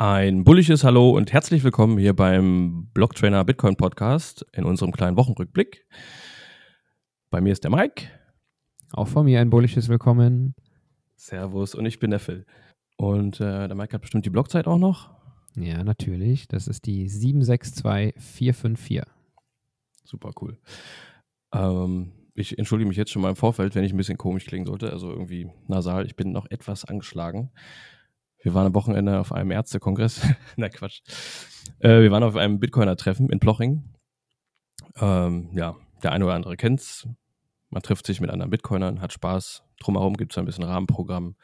Ein 0.00 0.44
bullisches 0.44 0.84
Hallo 0.84 1.10
und 1.10 1.32
herzlich 1.32 1.64
willkommen 1.64 1.98
hier 1.98 2.14
beim 2.14 2.86
Blocktrainer 2.94 3.44
Bitcoin 3.44 3.74
Podcast 3.74 4.46
in 4.52 4.62
unserem 4.62 4.92
kleinen 4.92 5.16
Wochenrückblick. 5.16 5.88
Bei 7.30 7.40
mir 7.40 7.50
ist 7.50 7.64
der 7.64 7.72
Mike. 7.72 8.04
Auch 8.92 9.08
von 9.08 9.24
mir 9.24 9.40
ein 9.40 9.50
bullisches 9.50 9.88
Willkommen. 9.88 10.54
Servus 11.16 11.74
und 11.74 11.84
ich 11.84 11.98
bin 11.98 12.12
der 12.12 12.20
Phil. 12.20 12.46
Und 12.96 13.40
äh, 13.40 13.66
der 13.66 13.74
Mike 13.74 13.92
hat 13.92 14.02
bestimmt 14.02 14.24
die 14.24 14.30
Blockzeit 14.30 14.68
auch 14.68 14.78
noch. 14.78 15.10
Ja, 15.56 15.82
natürlich. 15.82 16.46
Das 16.46 16.68
ist 16.68 16.86
die 16.86 17.08
762454. 17.08 19.02
Super 20.04 20.30
cool. 20.40 20.60
Ähm, 21.52 22.12
ich 22.34 22.56
entschuldige 22.56 22.86
mich 22.86 22.98
jetzt 22.98 23.10
schon 23.10 23.22
mal 23.22 23.30
im 23.30 23.36
Vorfeld, 23.36 23.74
wenn 23.74 23.82
ich 23.82 23.92
ein 23.92 23.96
bisschen 23.96 24.16
komisch 24.16 24.46
klingen 24.46 24.66
sollte, 24.66 24.92
also 24.92 25.10
irgendwie 25.10 25.50
nasal. 25.66 26.06
Ich 26.06 26.14
bin 26.14 26.30
noch 26.30 26.46
etwas 26.50 26.84
angeschlagen. 26.84 27.50
Wir 28.40 28.54
waren 28.54 28.66
am 28.66 28.74
Wochenende 28.74 29.18
auf 29.18 29.32
einem 29.32 29.50
Ärztekongress. 29.50 30.22
Na 30.56 30.68
Quatsch. 30.68 31.00
Äh, 31.80 32.02
wir 32.02 32.10
waren 32.10 32.22
auf 32.22 32.36
einem 32.36 32.60
Bitcoiner-Treffen 32.60 33.30
in 33.30 33.40
Ploching. 33.40 33.84
Ähm, 35.00 35.50
ja, 35.52 35.76
der 36.02 36.12
eine 36.12 36.24
oder 36.24 36.34
andere 36.34 36.56
kennt's. 36.56 37.08
Man 37.70 37.82
trifft 37.82 38.06
sich 38.06 38.20
mit 38.20 38.30
anderen 38.30 38.50
Bitcoinern, 38.50 39.00
hat 39.00 39.12
Spaß. 39.12 39.62
Drumherum 39.80 40.16
gibt 40.16 40.32
es 40.32 40.38
ein 40.38 40.44
bisschen 40.44 40.64
Rahmenprogramm, 40.64 41.36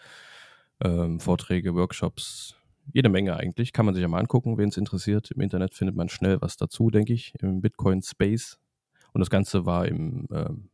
ähm, 0.82 1.20
Vorträge, 1.20 1.74
Workshops, 1.74 2.56
jede 2.92 3.08
Menge 3.08 3.36
eigentlich. 3.36 3.72
Kann 3.72 3.86
man 3.86 3.94
sich 3.94 4.02
ja 4.02 4.08
mal 4.08 4.20
angucken, 4.20 4.56
wen 4.56 4.68
es 4.68 4.76
interessiert. 4.76 5.30
Im 5.30 5.40
Internet 5.40 5.74
findet 5.74 5.96
man 5.96 6.08
schnell 6.08 6.40
was 6.40 6.56
dazu, 6.56 6.90
denke 6.90 7.12
ich, 7.12 7.34
im 7.40 7.60
Bitcoin 7.60 8.02
Space. 8.02 8.58
Und 9.12 9.20
das 9.20 9.30
Ganze 9.30 9.66
war 9.66 9.86
im 9.86 10.26
ähm, 10.32 10.70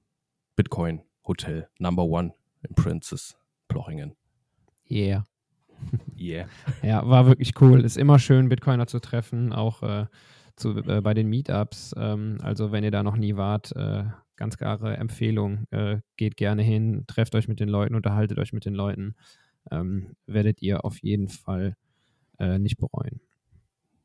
Bitcoin 0.57 1.03
Hotel 1.27 1.69
Number 1.79 2.05
One 2.05 2.35
in 2.63 2.75
Princess 2.75 3.37
Plochingen. 3.69 4.17
Yeah. 4.91 5.25
Yeah. 6.21 6.49
Ja, 6.83 7.09
war 7.09 7.27
wirklich 7.27 7.59
cool. 7.63 7.83
Ist 7.83 7.97
immer 7.97 8.19
schön, 8.19 8.51
Bitcoiner 8.51 8.87
zu 8.87 9.01
treffen, 9.01 9.55
auch 9.55 9.83
äh, 9.83 10.05
zu, 10.55 10.77
äh, 10.77 11.01
bei 11.01 11.15
den 11.15 11.29
Meetups. 11.29 11.95
Ähm, 11.97 12.37
also, 12.43 12.73
wenn 12.73 12.85
ihr 12.85 12.91
da 12.91 13.03
noch 13.03 13.17
nie 13.17 13.37
wart, 13.37 13.75
äh, 13.75 14.05
ganz 14.41 14.57
klare 14.57 14.97
Empfehlung. 14.97 15.67
Äh, 15.71 15.99
geht 16.17 16.37
gerne 16.37 16.63
hin, 16.63 17.05
trefft 17.07 17.37
euch 17.37 17.47
mit 17.47 17.61
den 17.61 17.69
Leuten, 17.69 17.95
unterhaltet 17.95 18.39
euch 18.39 18.53
mit 18.53 18.65
den 18.65 18.75
Leuten. 18.75 19.15
Ähm, 19.71 20.17
werdet 20.27 20.63
ihr 20.63 20.85
auf 20.85 20.99
jeden 21.03 21.29
Fall 21.29 21.77
äh, 22.39 22.59
nicht 22.59 22.79
bereuen. 22.79 23.21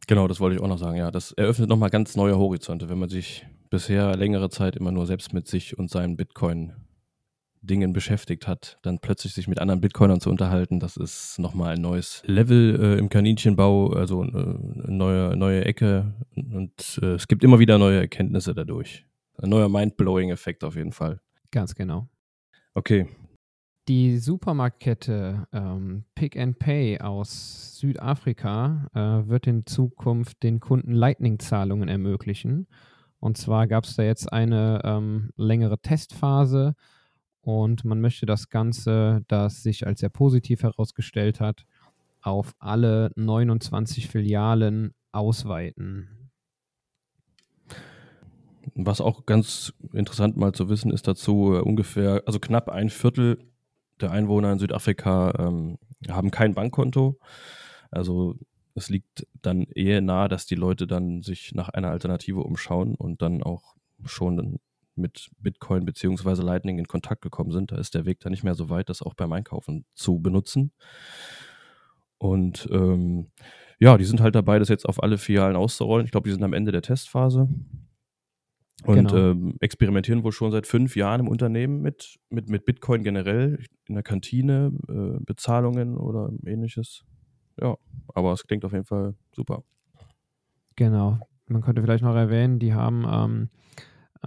Genau, 0.07 0.27
das 0.27 0.39
wollte 0.39 0.57
ich 0.57 0.61
auch 0.61 0.67
noch 0.67 0.77
sagen. 0.77 0.97
Ja, 0.97 1.09
das 1.09 1.31
eröffnet 1.31 1.69
nochmal 1.69 1.89
ganz 1.89 2.15
neue 2.15 2.37
Horizonte, 2.37 2.89
wenn 2.89 2.99
man 2.99 3.09
sich 3.09 3.47
bisher 3.69 4.15
längere 4.15 4.49
Zeit 4.49 4.75
immer 4.75 4.91
nur 4.91 5.07
selbst 5.07 5.33
mit 5.33 5.47
sich 5.47 5.79
und 5.79 5.89
seinen 5.89 6.17
Bitcoin 6.17 6.73
Dingen 7.66 7.94
beschäftigt 7.94 8.47
hat, 8.47 8.77
dann 8.81 8.99
plötzlich 8.99 9.33
sich 9.33 9.47
mit 9.47 9.59
anderen 9.59 9.81
Bitcoinern 9.81 10.19
zu 10.19 10.30
unterhalten, 10.30 10.80
das 10.80 10.97
ist 10.97 11.39
nochmal 11.39 11.75
ein 11.75 11.81
neues 11.81 12.23
Level 12.25 12.80
äh, 12.80 12.99
im 12.99 13.09
Kaninchenbau, 13.09 13.91
also 13.91 14.23
äh, 14.23 14.27
eine 14.27 14.85
neue, 14.88 15.35
neue 15.35 15.66
Ecke 15.66 16.13
und 16.36 16.99
äh, 17.02 17.13
es 17.13 17.27
gibt 17.27 17.43
immer 17.43 17.59
wieder 17.59 17.77
neue 17.77 17.99
Erkenntnisse 17.99 18.53
dadurch. 18.53 19.05
Ein 19.38 19.49
neuer 19.49 19.69
Mind-Blowing-Effekt 19.69 20.63
auf 20.63 20.75
jeden 20.75 20.93
Fall. 20.93 21.19
Ganz 21.52 21.75
genau. 21.75 22.08
Okay. 22.73 23.08
Die 23.88 24.17
Supermarktkette 24.17 25.47
ähm, 25.53 26.05
Pick 26.16 26.38
and 26.38 26.58
Pay 26.58 26.99
aus 27.02 27.77
Südafrika 27.80 28.88
äh, 28.95 29.30
wird 29.30 29.45
in 29.45 29.66
Zukunft 29.66 30.41
den 30.41 30.59
Kunden 30.59 30.91
Lightning-Zahlungen 30.91 31.88
ermöglichen. 31.88 32.67
Und 33.19 33.38
zwar 33.38 33.67
gab 33.67 33.83
es 33.83 33.95
da 33.95 34.03
jetzt 34.03 34.31
eine 34.31 34.81
ähm, 34.83 35.30
längere 35.36 35.77
Testphase, 35.80 36.75
und 37.45 37.85
man 37.85 38.01
möchte 38.01 38.25
das 38.25 38.49
Ganze, 38.49 39.23
das 39.27 39.61
sich 39.61 39.85
als 39.85 39.99
sehr 39.99 40.09
positiv 40.09 40.63
herausgestellt 40.63 41.39
hat, 41.39 41.65
auf 42.21 42.55
alle 42.58 43.11
29 43.15 44.08
Filialen 44.08 44.95
ausweiten. 45.11 46.31
Was 48.73 48.99
auch 48.99 49.27
ganz 49.27 49.73
interessant 49.93 50.37
mal 50.37 50.53
zu 50.53 50.70
wissen 50.70 50.89
ist 50.89 51.08
dazu, 51.08 51.53
äh, 51.53 51.59
ungefähr, 51.59 52.23
also 52.25 52.39
knapp 52.39 52.67
ein 52.67 52.89
Viertel 52.89 53.37
der 54.02 54.09
Einwohner 54.09 54.52
in 54.52 54.59
Südafrika 54.59 55.31
ähm, 55.37 55.77
haben 56.09 56.31
kein 56.31 56.55
Bankkonto. 56.55 57.20
Also 57.91 58.39
es 58.73 58.89
liegt 58.89 59.27
dann 59.43 59.65
eher 59.65 60.02
nahe, 60.02 60.30
dass 60.30 60.47
die 60.47 60.55
Leute 60.55 60.87
dann 60.87 61.21
sich 61.21 61.53
nach 61.53 61.70
einer 61.70 61.91
Alternative 61.91 62.39
umschauen 62.39 62.95
und 62.95 63.21
dann 63.21 63.43
auch 63.43 63.75
schon 64.03 64.59
mit 64.98 65.30
Bitcoin 65.39 65.86
beziehungsweise 65.86 66.42
Lightning 66.42 66.80
in 66.80 66.88
Kontakt 66.88 67.22
gekommen 67.22 67.52
sind. 67.52 67.72
Da 67.72 67.78
ist 67.78 67.94
der 67.95 68.06
Weg 68.06 68.20
dann 68.20 68.32
nicht 68.32 68.44
mehr 68.44 68.56
so 68.56 68.70
weit, 68.70 68.89
das 68.89 69.02
auch 69.02 69.14
beim 69.14 69.32
Einkaufen 69.32 69.86
zu 69.94 70.20
benutzen. 70.20 70.72
Und 72.17 72.67
ähm, 72.72 73.32
ja, 73.80 73.98
die 73.98 74.06
sind 74.06 74.22
halt 74.22 74.36
dabei, 74.36 74.60
das 74.60 74.70
jetzt 74.70 74.88
auf 74.88 75.04
alle 75.04 75.17
Filialen 75.17 75.56
auszurollen. 75.56 76.06
Ich 76.06 76.11
glaube, 76.11 76.30
die 76.30 76.33
sind 76.33 76.44
am 76.44 76.54
Ende 76.54 76.72
der 76.72 76.82
Testphase 76.82 77.50
und 78.86 78.95
genau. 78.95 79.32
ähm, 79.32 79.58
experimentieren 79.61 80.23
wohl 80.23 80.32
schon 80.32 80.52
seit 80.52 80.67
fünf 80.67 80.95
Jahren 80.95 81.22
im 81.22 81.27
Unternehmen 81.27 81.82
mit, 81.82 82.20
mit, 82.30 82.50
mit 82.50 82.66
Bitcoin 82.66 83.04
generell, 83.04 83.64
in 83.88 83.95
der 83.95 84.04
Kantine, 84.04 84.72
äh, 84.88 85.23
Bezahlungen 85.23 85.98
oder 85.98 86.32
ähnliches. 86.45 87.04
Ja, 87.60 87.77
aber 88.14 88.33
es 88.33 88.45
klingt 88.45 88.66
auf 88.66 88.73
jeden 88.73 88.86
Fall 88.86 89.16
super. 89.33 89.64
Genau. 90.76 91.20
Man 91.48 91.62
könnte 91.62 91.82
vielleicht 91.82 92.04
noch 92.04 92.16
erwähnen, 92.16 92.60
die 92.60 92.73
haben 92.73 93.06
ähm, 93.10 93.50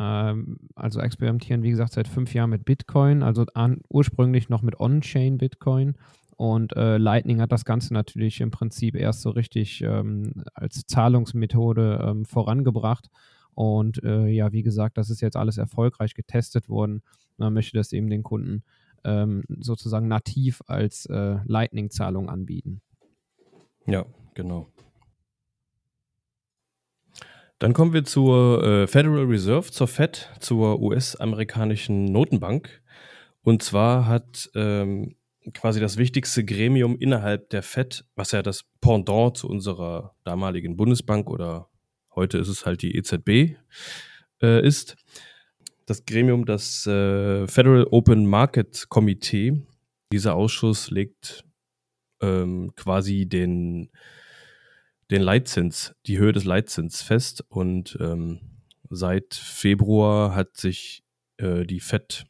also 0.00 1.00
experimentieren, 1.00 1.62
wie 1.62 1.70
gesagt, 1.70 1.92
seit 1.92 2.08
fünf 2.08 2.32
Jahren 2.34 2.50
mit 2.50 2.64
Bitcoin, 2.64 3.22
also 3.22 3.44
an, 3.54 3.80
ursprünglich 3.88 4.48
noch 4.48 4.62
mit 4.62 4.78
On-Chain 4.78 5.38
Bitcoin. 5.38 5.96
Und 6.36 6.76
äh, 6.76 6.98
Lightning 6.98 7.40
hat 7.40 7.50
das 7.50 7.64
Ganze 7.64 7.92
natürlich 7.92 8.40
im 8.40 8.52
Prinzip 8.52 8.94
erst 8.94 9.22
so 9.22 9.30
richtig 9.30 9.82
ähm, 9.82 10.44
als 10.54 10.86
Zahlungsmethode 10.86 12.00
ähm, 12.00 12.24
vorangebracht. 12.24 13.10
Und 13.54 14.04
äh, 14.04 14.28
ja, 14.28 14.52
wie 14.52 14.62
gesagt, 14.62 14.98
das 14.98 15.10
ist 15.10 15.20
jetzt 15.20 15.36
alles 15.36 15.58
erfolgreich 15.58 16.14
getestet 16.14 16.68
worden. 16.68 17.02
Man 17.38 17.54
möchte 17.54 17.76
das 17.76 17.92
eben 17.92 18.08
den 18.08 18.22
Kunden 18.22 18.62
ähm, 19.02 19.42
sozusagen 19.58 20.06
nativ 20.06 20.62
als 20.68 21.06
äh, 21.06 21.38
Lightning-Zahlung 21.44 22.28
anbieten. 22.28 22.82
Ja, 23.86 24.06
genau. 24.34 24.68
Dann 27.58 27.72
kommen 27.72 27.92
wir 27.92 28.04
zur 28.04 28.62
äh, 28.62 28.86
Federal 28.86 29.24
Reserve, 29.24 29.70
zur 29.70 29.88
Fed, 29.88 30.30
zur 30.38 30.80
US-amerikanischen 30.80 32.04
Notenbank. 32.04 32.82
Und 33.42 33.62
zwar 33.62 34.06
hat 34.06 34.48
ähm, 34.54 35.16
quasi 35.54 35.80
das 35.80 35.96
wichtigste 35.96 36.44
Gremium 36.44 36.96
innerhalb 36.98 37.50
der 37.50 37.62
Fed, 37.62 38.04
was 38.14 38.32
ja 38.32 38.42
das 38.42 38.64
Pendant 38.80 39.36
zu 39.36 39.48
unserer 39.48 40.14
damaligen 40.24 40.76
Bundesbank 40.76 41.28
oder 41.30 41.68
heute 42.14 42.38
ist 42.38 42.48
es 42.48 42.64
halt 42.64 42.82
die 42.82 42.96
EZB 42.96 43.56
äh, 44.42 44.66
ist, 44.66 44.96
das 45.86 46.04
Gremium, 46.04 46.44
das 46.44 46.86
äh, 46.86 47.46
Federal 47.48 47.86
Open 47.90 48.26
Market 48.26 48.88
Committee. 48.88 49.66
Dieser 50.12 50.34
Ausschuss 50.34 50.90
legt 50.90 51.44
ähm, 52.20 52.72
quasi 52.76 53.26
den 53.26 53.90
den 55.10 55.22
Leitzins, 55.22 55.94
die 56.06 56.18
Höhe 56.18 56.32
des 56.32 56.44
Leitzins 56.44 57.02
fest 57.02 57.44
und 57.48 57.96
ähm, 58.00 58.40
seit 58.90 59.34
Februar 59.34 60.34
hat 60.34 60.56
sich 60.56 61.02
äh, 61.38 61.64
die 61.64 61.80
FED 61.80 62.26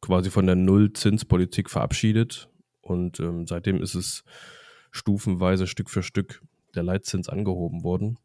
quasi 0.00 0.30
von 0.30 0.46
der 0.46 0.56
Nullzinspolitik 0.56 1.70
verabschiedet 1.70 2.48
und 2.80 3.20
ähm, 3.20 3.46
seitdem 3.46 3.80
ist 3.82 3.94
es 3.94 4.24
stufenweise 4.90 5.66
Stück 5.66 5.90
für 5.90 6.02
Stück 6.02 6.42
der 6.74 6.82
Leitzins 6.82 7.28
angehoben 7.28 7.84
worden 7.84 8.18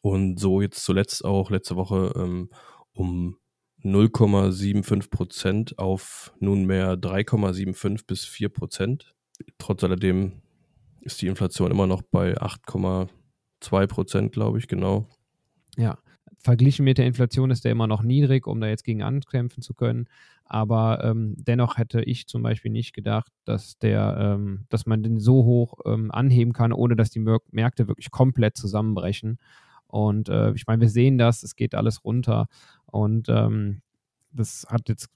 und 0.00 0.40
so 0.40 0.62
jetzt 0.62 0.84
zuletzt 0.84 1.24
auch 1.24 1.50
letzte 1.50 1.76
Woche 1.76 2.12
ähm, 2.16 2.50
um 2.94 3.36
0,75 3.84 5.10
Prozent 5.10 5.78
auf 5.78 6.32
nunmehr 6.38 6.94
3,75 6.94 8.06
bis 8.06 8.24
4 8.24 8.48
Prozent. 8.48 9.14
Trotz 9.58 9.82
alledem 9.82 10.40
ist 11.02 11.20
die 11.22 11.26
Inflation 11.26 11.70
immer 11.70 11.86
noch 11.86 12.02
bei 12.02 12.36
8,2 12.36 13.86
Prozent, 13.86 14.32
glaube 14.32 14.58
ich, 14.58 14.68
genau. 14.68 15.06
Ja, 15.76 15.98
verglichen 16.38 16.84
mit 16.84 16.98
der 16.98 17.06
Inflation 17.06 17.50
ist 17.50 17.64
der 17.64 17.72
immer 17.72 17.86
noch 17.86 18.02
niedrig, 18.02 18.46
um 18.46 18.60
da 18.60 18.66
jetzt 18.66 18.84
gegen 18.84 19.02
ankämpfen 19.02 19.62
zu 19.62 19.74
können. 19.74 20.06
Aber 20.44 21.02
ähm, 21.04 21.34
dennoch 21.38 21.78
hätte 21.78 22.02
ich 22.02 22.26
zum 22.26 22.42
Beispiel 22.42 22.70
nicht 22.70 22.92
gedacht, 22.92 23.32
dass 23.44 23.78
der, 23.78 24.16
ähm, 24.18 24.66
dass 24.68 24.86
man 24.86 25.02
den 25.02 25.18
so 25.18 25.44
hoch 25.44 25.78
ähm, 25.86 26.10
anheben 26.10 26.52
kann, 26.52 26.72
ohne 26.72 26.96
dass 26.96 27.10
die 27.10 27.24
Märkte 27.50 27.88
wirklich 27.88 28.10
komplett 28.10 28.56
zusammenbrechen. 28.56 29.38
Und 29.86 30.28
äh, 30.28 30.52
ich 30.52 30.66
meine, 30.66 30.80
wir 30.80 30.88
sehen 30.88 31.16
das, 31.16 31.42
es 31.42 31.56
geht 31.56 31.74
alles 31.74 32.04
runter. 32.04 32.48
Und 32.86 33.28
ähm, 33.28 33.82
das 34.32 34.66
hat 34.68 34.88
jetzt 34.88 35.08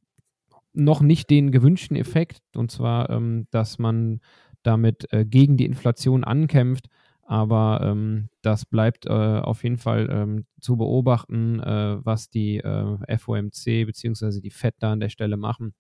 noch 0.72 1.00
nicht 1.00 1.30
den 1.30 1.50
gewünschten 1.50 1.96
Effekt, 1.96 2.42
und 2.54 2.70
zwar, 2.70 3.10
ähm, 3.10 3.46
dass 3.50 3.78
man 3.78 4.20
damit 4.66 5.12
äh, 5.12 5.24
gegen 5.24 5.56
die 5.56 5.66
Inflation 5.66 6.24
ankämpft. 6.24 6.88
Aber 7.22 7.80
ähm, 7.82 8.28
das 8.42 8.64
bleibt 8.64 9.06
äh, 9.06 9.10
auf 9.10 9.64
jeden 9.64 9.78
Fall 9.78 10.08
ähm, 10.10 10.46
zu 10.60 10.76
beobachten, 10.76 11.60
äh, 11.60 11.98
was 12.04 12.30
die 12.30 12.58
äh, 12.58 13.18
FOMC 13.18 13.86
bzw. 13.86 14.40
die 14.40 14.50
FED 14.50 14.74
da 14.78 14.92
an 14.92 15.00
der 15.00 15.08
Stelle 15.08 15.36
machen. 15.36 15.74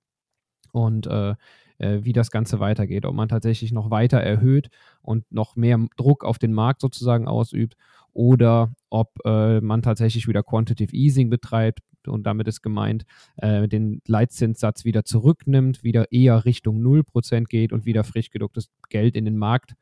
Und 0.72 1.06
äh, 1.06 1.34
äh, 1.78 1.98
wie 2.02 2.12
das 2.12 2.30
Ganze 2.30 2.58
weitergeht. 2.58 3.04
Ob 3.04 3.14
man 3.14 3.28
tatsächlich 3.28 3.70
noch 3.70 3.90
weiter 3.90 4.18
erhöht 4.18 4.70
und 5.02 5.30
noch 5.30 5.56
mehr 5.56 5.78
Druck 5.96 6.24
auf 6.24 6.38
den 6.38 6.52
Markt 6.52 6.80
sozusagen 6.80 7.28
ausübt 7.28 7.76
oder 8.12 8.72
ob 8.88 9.12
man 9.26 9.82
tatsächlich 9.82 10.26
wieder 10.26 10.42
Quantitative 10.42 10.96
Easing 10.96 11.28
betreibt 11.28 11.80
und 12.08 12.24
damit 12.24 12.48
ist 12.48 12.62
gemeint, 12.62 13.04
äh, 13.36 13.68
den 13.68 14.00
Leitzinssatz 14.06 14.84
wieder 14.84 15.04
zurücknimmt, 15.04 15.84
wieder 15.84 16.12
eher 16.12 16.44
Richtung 16.44 16.80
0% 16.82 17.44
geht 17.44 17.72
und 17.72 17.86
wieder 17.86 18.04
frisch 18.04 18.30
gedrucktes 18.30 18.70
Geld 18.88 19.16
in 19.16 19.24
den 19.24 19.36
Markt 19.36 19.74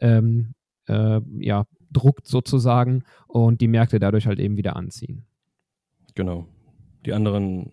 ähm, 0.00 0.54
äh, 0.86 1.20
ja, 1.38 1.64
druckt 1.90 2.26
sozusagen 2.26 3.04
und 3.26 3.60
die 3.60 3.68
Märkte 3.68 3.98
dadurch 3.98 4.26
halt 4.26 4.38
eben 4.38 4.56
wieder 4.56 4.76
anziehen. 4.76 5.24
Genau. 6.14 6.46
Die 7.06 7.12
anderen 7.12 7.70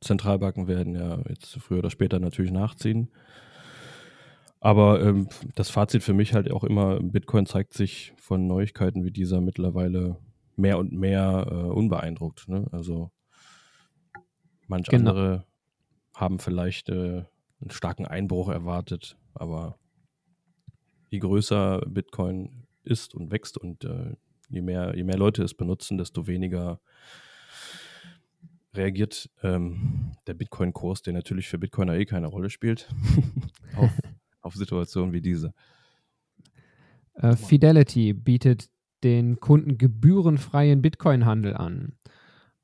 Zentralbanken 0.00 0.66
werden 0.68 0.94
ja 0.94 1.20
jetzt 1.28 1.58
früher 1.58 1.78
oder 1.78 1.90
später 1.90 2.18
natürlich 2.18 2.52
nachziehen. 2.52 3.08
Aber 4.60 5.02
ähm, 5.02 5.28
das 5.54 5.70
Fazit 5.70 6.02
für 6.02 6.12
mich 6.12 6.34
halt 6.34 6.50
auch 6.50 6.62
immer, 6.62 7.00
Bitcoin 7.00 7.46
zeigt 7.46 7.74
sich 7.74 8.12
von 8.16 8.46
Neuigkeiten 8.46 9.04
wie 9.04 9.10
dieser 9.10 9.40
mittlerweile 9.40 10.18
mehr 10.56 10.78
und 10.78 10.92
mehr 10.92 11.46
äh, 11.50 11.54
unbeeindruckt. 11.54 12.48
Ne? 12.48 12.66
Also 12.70 13.10
manch 14.72 14.88
genau. 14.88 15.10
andere 15.10 15.44
haben 16.14 16.38
vielleicht 16.38 16.88
äh, 16.88 17.24
einen 17.60 17.70
starken 17.70 18.06
Einbruch 18.06 18.48
erwartet, 18.48 19.16
aber 19.34 19.78
je 21.10 21.18
größer 21.18 21.82
Bitcoin 21.86 22.64
ist 22.82 23.14
und 23.14 23.30
wächst 23.30 23.58
und 23.58 23.84
äh, 23.84 24.16
je, 24.48 24.62
mehr, 24.62 24.94
je 24.96 25.04
mehr 25.04 25.18
Leute 25.18 25.42
es 25.42 25.54
benutzen, 25.54 25.98
desto 25.98 26.26
weniger 26.26 26.80
reagiert 28.74 29.30
ähm, 29.42 30.12
der 30.26 30.34
Bitcoin-Kurs, 30.34 31.02
der 31.02 31.12
natürlich 31.12 31.48
für 31.48 31.58
Bitcoiner 31.58 31.94
eh 31.94 32.06
keine 32.06 32.28
Rolle 32.28 32.48
spielt, 32.48 32.88
auf, 33.76 33.90
auf, 34.40 34.54
Situationen 34.54 35.12
wie 35.12 35.20
diese. 35.20 35.52
Uh, 37.22 37.36
Fidelity 37.36 38.14
bietet 38.14 38.70
den 39.04 39.38
Kunden 39.38 39.76
gebührenfreien 39.76 40.80
Bitcoin-Handel 40.80 41.54
an. 41.54 41.92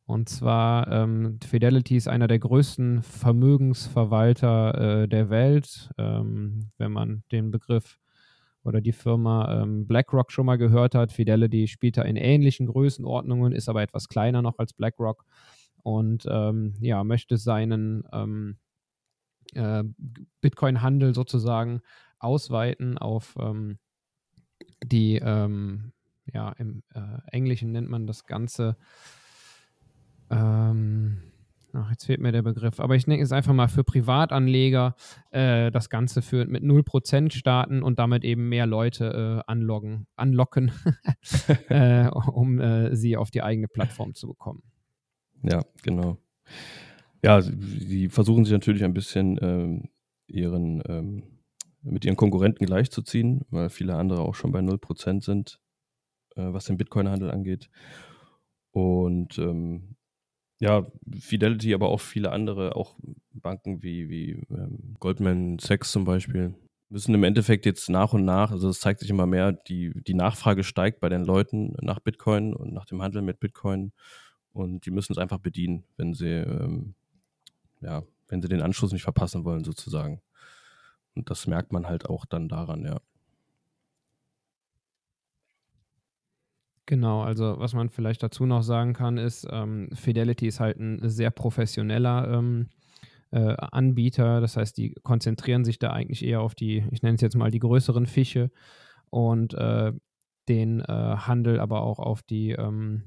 Und 0.08 0.30
zwar, 0.30 0.90
ähm, 0.90 1.38
Fidelity 1.44 1.94
ist 1.94 2.08
einer 2.08 2.28
der 2.28 2.38
größten 2.38 3.02
Vermögensverwalter 3.02 5.02
äh, 5.02 5.06
der 5.06 5.28
Welt. 5.28 5.90
Ähm, 5.98 6.70
wenn 6.78 6.92
man 6.92 7.24
den 7.30 7.50
Begriff 7.50 7.98
oder 8.62 8.80
die 8.80 8.94
Firma 8.94 9.60
ähm, 9.60 9.86
BlackRock 9.86 10.32
schon 10.32 10.46
mal 10.46 10.56
gehört 10.56 10.94
hat, 10.94 11.12
Fidelity 11.12 11.68
spielt 11.68 11.98
da 11.98 12.02
in 12.02 12.16
ähnlichen 12.16 12.68
Größenordnungen, 12.68 13.52
ist 13.52 13.68
aber 13.68 13.82
etwas 13.82 14.08
kleiner 14.08 14.40
noch 14.40 14.58
als 14.58 14.72
BlackRock 14.72 15.26
und 15.82 16.24
ähm, 16.26 16.72
ja, 16.80 17.04
möchte 17.04 17.36
seinen 17.36 18.02
ähm, 18.10 18.56
äh, 19.52 19.84
Bitcoin-Handel 20.40 21.14
sozusagen 21.14 21.82
ausweiten 22.18 22.96
auf 22.96 23.36
ähm, 23.38 23.78
die, 24.82 25.16
ja, 25.16 26.52
im 26.58 26.82
äh, 26.94 27.00
Englischen 27.30 27.72
nennt 27.72 27.90
man 27.90 28.06
das 28.06 28.24
Ganze, 28.24 28.78
ähm, 30.30 31.18
ach, 31.72 31.90
jetzt 31.90 32.04
fehlt 32.06 32.20
mir 32.20 32.32
der 32.32 32.42
Begriff, 32.42 32.80
aber 32.80 32.96
ich 32.96 33.06
nenne 33.06 33.22
es 33.22 33.32
einfach 33.32 33.52
mal 33.52 33.68
für 33.68 33.84
Privatanleger 33.84 34.94
äh, 35.30 35.70
das 35.70 35.90
Ganze 35.90 36.22
für, 36.22 36.46
mit 36.46 36.62
0% 36.62 37.32
starten 37.32 37.82
und 37.82 37.98
damit 37.98 38.24
eben 38.24 38.48
mehr 38.48 38.66
Leute 38.66 39.42
äh, 39.46 39.50
anloggen, 39.50 40.06
anlocken, 40.16 40.72
äh, 41.68 42.08
um 42.08 42.60
äh, 42.60 42.94
sie 42.96 43.16
auf 43.16 43.30
die 43.30 43.42
eigene 43.42 43.68
Plattform 43.68 44.14
zu 44.14 44.28
bekommen. 44.28 44.62
Ja, 45.42 45.62
genau. 45.82 46.18
Ja, 47.22 47.40
sie 47.40 48.08
versuchen 48.08 48.44
sich 48.44 48.52
natürlich 48.52 48.84
ein 48.84 48.94
bisschen 48.94 49.38
ähm, 49.42 49.88
ihren, 50.26 50.82
ähm, 50.88 51.22
mit 51.82 52.04
ihren 52.04 52.16
Konkurrenten 52.16 52.66
gleichzuziehen, 52.66 53.44
weil 53.50 53.70
viele 53.70 53.96
andere 53.96 54.20
auch 54.20 54.34
schon 54.34 54.52
bei 54.52 54.60
0% 54.60 55.24
sind, 55.24 55.60
äh, 56.36 56.52
was 56.52 56.66
den 56.66 56.76
Bitcoin-Handel 56.76 57.30
angeht. 57.30 57.70
Und 58.70 59.38
ähm, 59.38 59.96
ja, 60.60 60.86
Fidelity, 61.18 61.74
aber 61.74 61.88
auch 61.88 62.00
viele 62.00 62.32
andere, 62.32 62.76
auch 62.76 62.96
Banken 63.32 63.82
wie, 63.82 64.08
wie 64.08 64.30
ähm, 64.50 64.96
Goldman 64.98 65.58
Sachs 65.58 65.92
zum 65.92 66.04
Beispiel, 66.04 66.54
müssen 66.90 67.14
im 67.14 67.24
Endeffekt 67.24 67.66
jetzt 67.66 67.88
nach 67.90 68.12
und 68.12 68.24
nach, 68.24 68.50
also 68.50 68.68
es 68.68 68.80
zeigt 68.80 69.00
sich 69.00 69.10
immer 69.10 69.26
mehr, 69.26 69.52
die, 69.52 69.92
die 69.94 70.14
Nachfrage 70.14 70.64
steigt 70.64 71.00
bei 71.00 71.08
den 71.08 71.24
Leuten 71.24 71.76
nach 71.80 72.00
Bitcoin 72.00 72.54
und 72.54 72.72
nach 72.72 72.86
dem 72.86 73.02
Handel 73.02 73.22
mit 73.22 73.40
Bitcoin. 73.40 73.92
Und 74.52 74.86
die 74.86 74.90
müssen 74.90 75.12
es 75.12 75.18
einfach 75.18 75.38
bedienen, 75.38 75.84
wenn 75.96 76.14
sie, 76.14 76.30
ähm, 76.30 76.94
ja, 77.80 78.02
wenn 78.28 78.42
sie 78.42 78.48
den 78.48 78.62
Anschluss 78.62 78.92
nicht 78.92 79.02
verpassen 79.02 79.44
wollen, 79.44 79.62
sozusagen. 79.62 80.20
Und 81.14 81.30
das 81.30 81.46
merkt 81.46 81.72
man 81.72 81.86
halt 81.86 82.06
auch 82.08 82.24
dann 82.24 82.48
daran, 82.48 82.84
ja. 82.84 83.00
Genau, 86.88 87.20
also 87.20 87.58
was 87.58 87.74
man 87.74 87.90
vielleicht 87.90 88.22
dazu 88.22 88.46
noch 88.46 88.62
sagen 88.62 88.94
kann, 88.94 89.18
ist, 89.18 89.46
ähm, 89.50 89.90
Fidelity 89.92 90.46
ist 90.46 90.58
halt 90.58 90.78
ein 90.78 91.06
sehr 91.06 91.30
professioneller 91.30 92.32
ähm, 92.32 92.68
äh, 93.30 93.56
Anbieter. 93.58 94.40
Das 94.40 94.56
heißt, 94.56 94.74
die 94.78 94.94
konzentrieren 95.02 95.66
sich 95.66 95.78
da 95.78 95.90
eigentlich 95.90 96.24
eher 96.24 96.40
auf 96.40 96.54
die, 96.54 96.82
ich 96.90 97.02
nenne 97.02 97.16
es 97.16 97.20
jetzt 97.20 97.36
mal 97.36 97.50
die 97.50 97.58
größeren 97.58 98.06
Fische 98.06 98.50
und 99.10 99.52
äh, 99.52 99.92
den 100.48 100.80
äh, 100.80 100.86
Handel 100.86 101.60
aber 101.60 101.82
auch 101.82 101.98
auf 101.98 102.22
die, 102.22 102.52
ähm, 102.52 103.02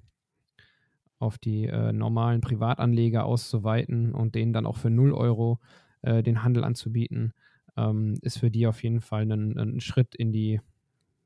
auf 1.17 1.39
die 1.39 1.65
äh, 1.65 1.91
normalen 1.91 2.41
Privatanleger 2.41 3.25
auszuweiten 3.25 4.13
und 4.13 4.35
denen 4.35 4.53
dann 4.53 4.67
auch 4.67 4.77
für 4.77 4.91
0 4.91 5.11
Euro 5.11 5.59
äh, 6.03 6.21
den 6.21 6.43
Handel 6.43 6.63
anzubieten, 6.63 7.33
ähm, 7.77 8.19
ist 8.21 8.37
für 8.37 8.51
die 8.51 8.67
auf 8.67 8.83
jeden 8.83 9.01
Fall 9.01 9.23
ein, 9.23 9.57
ein 9.57 9.79
Schritt 9.79 10.13
in 10.13 10.31
die, 10.31 10.61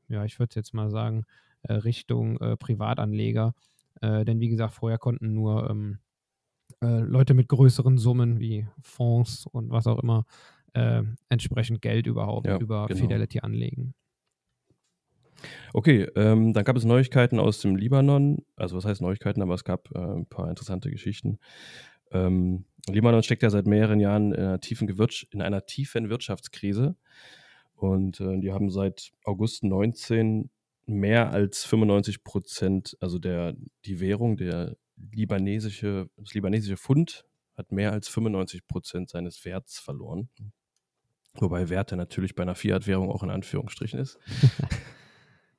ja, 0.07 0.23
ich 0.25 0.39
würde 0.39 0.55
jetzt 0.55 0.73
mal 0.73 0.89
sagen, 0.89 1.25
Richtung 1.73 2.39
äh, 2.39 2.57
Privatanleger. 2.57 3.53
Äh, 4.01 4.25
denn 4.25 4.39
wie 4.39 4.49
gesagt, 4.49 4.73
vorher 4.73 4.97
konnten 4.97 5.33
nur 5.33 5.69
ähm, 5.69 5.99
äh, 6.81 6.99
Leute 6.99 7.33
mit 7.33 7.47
größeren 7.47 7.97
Summen 7.97 8.39
wie 8.39 8.67
Fonds 8.81 9.47
und 9.47 9.69
was 9.71 9.87
auch 9.87 9.99
immer 9.99 10.25
entsprechend 11.29 11.81
Geld 11.81 12.05
überhaupt 12.05 12.47
ja, 12.47 12.57
über 12.57 12.87
genau. 12.87 12.99
Fidelity 12.99 13.39
anlegen. 13.39 13.93
Okay, 15.73 16.07
ähm, 16.15 16.53
dann 16.53 16.63
gab 16.63 16.75
es 16.75 16.85
Neuigkeiten 16.85 17.39
aus 17.39 17.59
dem 17.59 17.75
Libanon. 17.75 18.45
Also 18.55 18.75
was 18.75 18.85
heißt 18.85 19.01
Neuigkeiten, 19.01 19.41
aber 19.41 19.53
es 19.53 19.63
gab 19.63 19.89
äh, 19.95 19.99
ein 19.99 20.25
paar 20.25 20.49
interessante 20.49 20.89
Geschichten. 20.89 21.39
Ähm, 22.11 22.65
Libanon 22.87 23.23
steckt 23.23 23.43
ja 23.43 23.49
seit 23.49 23.67
mehreren 23.67 23.99
Jahren 23.99 24.33
in 24.33 24.39
einer 24.39 24.59
tiefen, 24.59 24.87
Gewirtsch 24.87 25.27
in 25.31 25.41
einer 25.41 25.65
tiefen 25.65 26.09
Wirtschaftskrise. 26.09 26.95
Und 27.75 28.21
äh, 28.21 28.39
die 28.39 28.51
haben 28.51 28.69
seit 28.69 29.11
August 29.23 29.63
19 29.63 30.49
mehr 30.85 31.31
als 31.31 31.65
95 31.65 32.23
Prozent, 32.23 32.97
also 32.99 33.19
der, 33.19 33.55
die 33.85 33.99
Währung, 33.99 34.37
der 34.37 34.77
libanesische, 35.11 36.09
das 36.17 36.33
libanesische 36.33 36.77
Pfund 36.77 37.25
hat 37.57 37.71
mehr 37.71 37.91
als 37.91 38.07
95 38.07 38.67
Prozent 38.67 39.09
seines 39.09 39.43
Werts 39.45 39.79
verloren. 39.79 40.29
Wobei 41.35 41.69
Werte 41.69 41.95
natürlich 41.95 42.35
bei 42.35 42.43
einer 42.43 42.55
Fiat-Währung 42.55 43.09
auch 43.09 43.23
in 43.23 43.29
Anführungsstrichen 43.29 43.99
ist. 43.99 44.19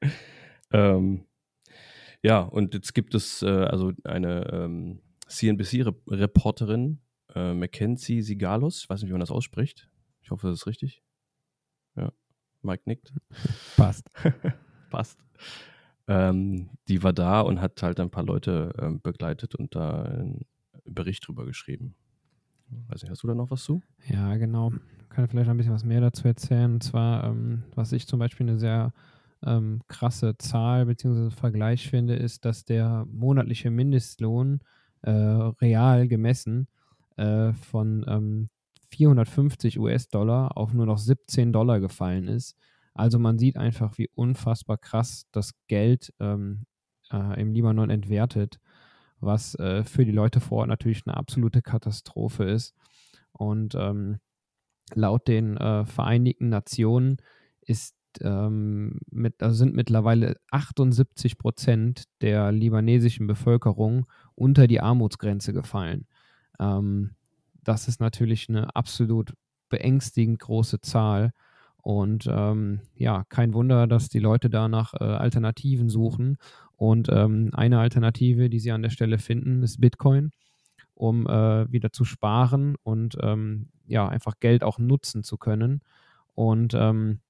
ähm, 0.72 1.26
ja, 2.22 2.40
und 2.40 2.74
jetzt 2.74 2.94
gibt 2.94 3.14
es 3.14 3.42
äh, 3.42 3.46
also 3.46 3.92
eine 4.04 4.50
ähm, 4.52 5.02
CNBC-Reporterin, 5.28 7.00
äh, 7.34 7.52
Mackenzie 7.52 8.22
Sigalus, 8.22 8.82
ich 8.82 8.90
weiß 8.90 9.02
nicht, 9.02 9.08
wie 9.08 9.14
man 9.14 9.20
das 9.20 9.30
ausspricht. 9.30 9.88
Ich 10.22 10.30
hoffe, 10.30 10.48
das 10.48 10.60
ist 10.60 10.66
richtig. 10.66 11.02
Ja, 11.94 12.12
Mike 12.62 12.82
nickt. 12.86 13.12
Passt. 13.76 14.10
Passt. 14.90 15.18
Ähm, 16.08 16.70
die 16.88 17.02
war 17.02 17.12
da 17.12 17.40
und 17.40 17.60
hat 17.60 17.82
halt 17.82 17.98
ein 18.00 18.10
paar 18.10 18.24
Leute 18.24 18.72
ähm, 18.80 19.00
begleitet 19.00 19.54
und 19.54 19.74
da 19.74 20.02
einen 20.02 20.46
Bericht 20.84 21.26
drüber 21.26 21.44
geschrieben. 21.44 21.94
Weiß 22.88 23.02
nicht, 23.02 23.10
hast 23.10 23.22
du 23.22 23.28
da 23.28 23.34
noch 23.34 23.50
was 23.50 23.64
zu? 23.64 23.82
Ja, 24.08 24.36
genau. 24.36 24.72
Kann 25.08 25.28
vielleicht 25.28 25.48
ein 25.48 25.56
bisschen 25.56 25.72
was 25.72 25.84
mehr 25.84 26.00
dazu 26.00 26.26
erzählen. 26.28 26.74
Und 26.74 26.82
zwar, 26.82 27.24
ähm, 27.24 27.64
was 27.74 27.92
ich 27.92 28.06
zum 28.06 28.18
Beispiel 28.18 28.48
eine 28.48 28.58
sehr 28.58 28.92
ähm, 29.44 29.80
krasse 29.88 30.36
Zahl 30.38 30.86
bzw. 30.86 31.30
Vergleich 31.30 31.88
finde, 31.88 32.16
ist, 32.16 32.44
dass 32.44 32.64
der 32.64 33.06
monatliche 33.10 33.70
Mindestlohn 33.70 34.60
äh, 35.02 35.10
real 35.10 36.08
gemessen 36.08 36.68
äh, 37.16 37.52
von 37.52 38.04
ähm, 38.08 38.48
450 38.90 39.78
US-Dollar 39.78 40.56
auf 40.56 40.72
nur 40.72 40.86
noch 40.86 40.98
17 40.98 41.52
Dollar 41.52 41.80
gefallen 41.80 42.28
ist. 42.28 42.56
Also 42.96 43.18
man 43.18 43.38
sieht 43.38 43.56
einfach, 43.56 43.98
wie 43.98 44.08
unfassbar 44.14 44.78
krass 44.78 45.26
das 45.32 45.52
Geld 45.68 46.12
ähm, 46.20 46.66
äh, 47.12 47.40
im 47.40 47.52
Libanon 47.52 47.90
entwertet, 47.90 48.58
was 49.20 49.54
äh, 49.56 49.84
für 49.84 50.04
die 50.04 50.12
Leute 50.12 50.40
vor 50.40 50.58
Ort 50.58 50.68
natürlich 50.68 51.06
eine 51.06 51.16
absolute 51.16 51.62
Katastrophe 51.62 52.44
ist. 52.44 52.74
Und 53.32 53.74
ähm, 53.74 54.18
laut 54.94 55.28
den 55.28 55.56
äh, 55.56 55.84
Vereinigten 55.84 56.48
Nationen 56.48 57.18
ist 57.60 57.96
ähm, 58.22 58.98
mit, 59.10 59.42
also 59.42 59.56
sind 59.56 59.74
mittlerweile 59.74 60.36
78 60.50 61.38
Prozent 61.38 62.04
der 62.20 62.52
libanesischen 62.52 63.26
Bevölkerung 63.26 64.06
unter 64.34 64.66
die 64.66 64.80
Armutsgrenze 64.80 65.52
gefallen. 65.52 66.06
Ähm, 66.58 67.14
das 67.62 67.88
ist 67.88 68.00
natürlich 68.00 68.48
eine 68.48 68.74
absolut 68.76 69.34
beängstigend 69.68 70.38
große 70.38 70.80
Zahl. 70.80 71.32
Und 71.86 72.28
ähm, 72.28 72.80
ja, 72.96 73.22
kein 73.28 73.54
Wunder, 73.54 73.86
dass 73.86 74.08
die 74.08 74.18
Leute 74.18 74.50
da 74.50 74.66
nach 74.66 74.92
äh, 74.94 75.04
Alternativen 75.04 75.88
suchen. 75.88 76.36
Und 76.74 77.08
ähm, 77.12 77.50
eine 77.52 77.78
Alternative, 77.78 78.50
die 78.50 78.58
sie 78.58 78.72
an 78.72 78.82
der 78.82 78.90
Stelle 78.90 79.18
finden, 79.18 79.62
ist 79.62 79.80
Bitcoin, 79.80 80.32
um 80.94 81.28
äh, 81.28 81.70
wieder 81.70 81.92
zu 81.92 82.02
sparen 82.02 82.74
und 82.82 83.16
ähm, 83.22 83.68
ja, 83.86 84.08
einfach 84.08 84.40
Geld 84.40 84.64
auch 84.64 84.80
nutzen 84.80 85.22
zu 85.22 85.36
können. 85.36 85.80
Und 86.34 86.74
ähm, 86.74 87.20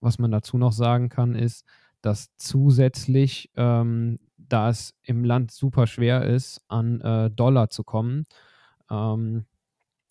was 0.00 0.18
man 0.18 0.30
dazu 0.30 0.56
noch 0.56 0.72
sagen 0.72 1.10
kann, 1.10 1.34
ist, 1.34 1.66
dass 2.00 2.34
zusätzlich, 2.38 3.50
ähm, 3.54 4.18
da 4.38 4.70
es 4.70 4.94
im 5.02 5.24
Land 5.24 5.50
super 5.50 5.86
schwer 5.86 6.24
ist, 6.24 6.62
an 6.68 7.02
äh, 7.02 7.30
Dollar 7.30 7.68
zu 7.68 7.84
kommen, 7.84 8.24
ähm, 8.90 9.44